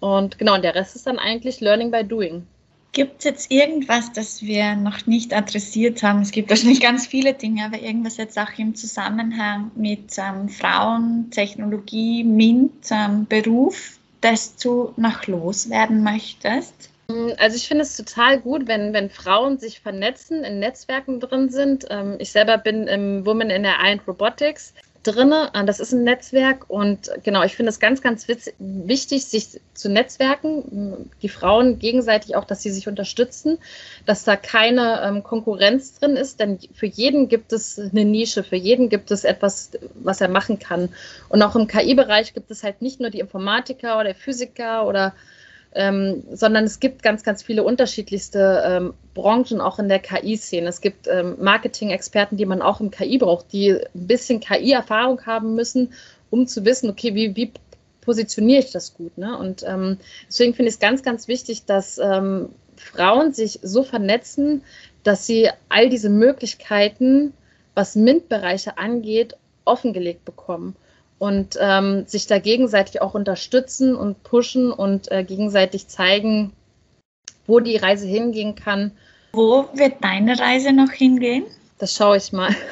[0.00, 2.46] Und genau, und der Rest ist dann eigentlich Learning by Doing.
[2.92, 6.22] Gibt es jetzt irgendwas, das wir noch nicht adressiert haben?
[6.22, 11.30] Es gibt wahrscheinlich ganz viele Dinge, aber irgendwas jetzt auch im Zusammenhang mit ähm, Frauen,
[11.30, 16.90] Technologie, MINT, ähm, Beruf, das du noch loswerden möchtest?
[17.38, 21.86] Also ich finde es total gut, wenn, wenn Frauen sich vernetzen, in Netzwerken drin sind.
[21.90, 24.74] Ähm, ich selber bin im Women in AI and Robotics
[25.06, 25.32] drin.
[25.32, 28.26] Äh, das ist ein Netzwerk und genau, ich finde es ganz, ganz
[28.58, 31.10] wichtig, sich zu netzwerken.
[31.22, 33.58] Die Frauen gegenseitig auch, dass sie sich unterstützen,
[34.04, 38.56] dass da keine ähm, Konkurrenz drin ist, denn für jeden gibt es eine Nische, für
[38.56, 40.90] jeden gibt es etwas, was er machen kann.
[41.28, 45.14] Und auch im KI-Bereich gibt es halt nicht nur die Informatiker oder Physiker oder
[45.76, 50.66] ähm, sondern es gibt ganz, ganz viele unterschiedlichste ähm, Branchen auch in der KI-Szene.
[50.68, 55.54] Es gibt ähm, Marketing-Experten, die man auch im KI braucht, die ein bisschen KI-Erfahrung haben
[55.54, 55.92] müssen,
[56.30, 57.52] um zu wissen, okay, wie, wie
[58.00, 59.18] positioniere ich das gut.
[59.18, 59.36] Ne?
[59.36, 64.62] Und ähm, deswegen finde ich es ganz, ganz wichtig, dass ähm, Frauen sich so vernetzen,
[65.02, 67.34] dass sie all diese Möglichkeiten,
[67.74, 70.74] was MINT-Bereiche angeht, offengelegt bekommen
[71.18, 76.52] und ähm, sich da gegenseitig auch unterstützen und pushen und äh, gegenseitig zeigen,
[77.46, 78.92] wo die Reise hingehen kann.
[79.32, 81.44] Wo wird deine Reise noch hingehen?
[81.78, 82.54] Das schaue ich mal.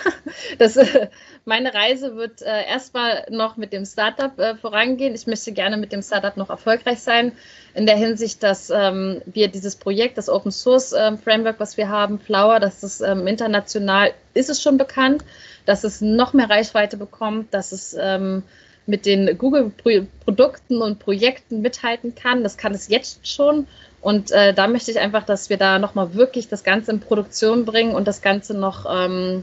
[0.58, 1.08] Das, äh,
[1.44, 5.14] meine Reise wird äh, erstmal noch mit dem Startup äh, vorangehen.
[5.14, 7.32] Ich möchte gerne mit dem Startup noch erfolgreich sein,
[7.74, 11.88] in der Hinsicht, dass ähm, wir dieses Projekt, das Open Source äh, Framework, was wir
[11.88, 15.24] haben, Flower, das ist ähm, international, ist es schon bekannt
[15.66, 18.42] dass es noch mehr Reichweite bekommt, dass es ähm,
[18.86, 22.42] mit den Google-Produkten und Projekten mithalten kann.
[22.42, 23.66] Das kann es jetzt schon.
[24.00, 27.64] Und äh, da möchte ich einfach, dass wir da nochmal wirklich das Ganze in Produktion
[27.64, 29.42] bringen und das Ganze noch ähm,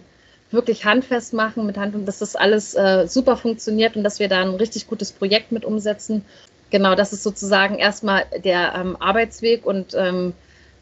[0.51, 4.28] wirklich handfest machen mit Hand und dass das alles äh, super funktioniert und dass wir
[4.28, 6.24] da ein richtig gutes Projekt mit umsetzen.
[6.69, 10.34] Genau, das ist sozusagen erstmal der ähm, Arbeitsweg und ähm,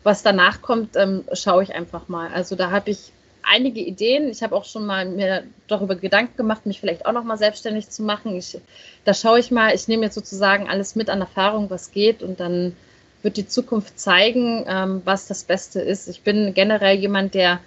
[0.03, 2.29] was danach kommt, ähm, schaue ich einfach mal.
[2.33, 3.13] Also da habe ich
[3.49, 4.29] einige Ideen.
[4.29, 7.89] Ich habe auch schon mal mir darüber Gedanken gemacht, mich vielleicht auch noch mal selbstständig
[7.89, 8.35] zu machen.
[8.35, 8.57] Ich,
[9.05, 9.73] da schaue ich mal.
[9.73, 12.75] Ich nehme jetzt sozusagen alles mit an Erfahrung, was geht, und dann
[13.21, 16.07] wird die Zukunft zeigen, ähm, was das Beste ist.
[16.07, 17.59] Ich bin generell jemand, der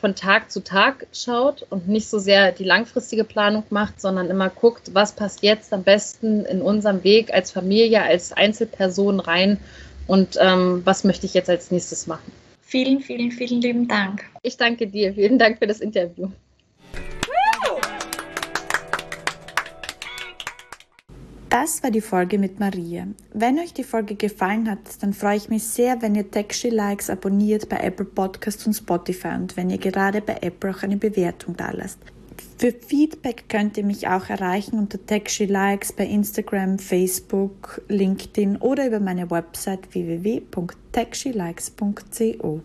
[0.00, 4.50] von Tag zu Tag schaut und nicht so sehr die langfristige Planung macht, sondern immer
[4.50, 9.58] guckt, was passt jetzt am besten in unserem Weg als Familie, als Einzelperson rein
[10.06, 12.32] und ähm, was möchte ich jetzt als nächstes machen.
[12.74, 14.24] Vielen, vielen, vielen lieben Dank.
[14.42, 15.14] Ich danke dir.
[15.14, 16.28] Vielen Dank für das Interview.
[21.48, 23.06] Das war die Folge mit Maria.
[23.32, 27.10] Wenn euch die Folge gefallen hat, dann freue ich mich sehr, wenn ihr Techshi Likes
[27.10, 31.56] abonniert bei Apple Podcasts und Spotify und wenn ihr gerade bei Apple auch eine Bewertung
[31.56, 32.00] da lasst.
[32.56, 38.86] Für Feedback könnt ihr mich auch erreichen unter Techshi Likes bei Instagram, Facebook, LinkedIn oder
[38.86, 42.60] über meine Website www.techshilikes.co.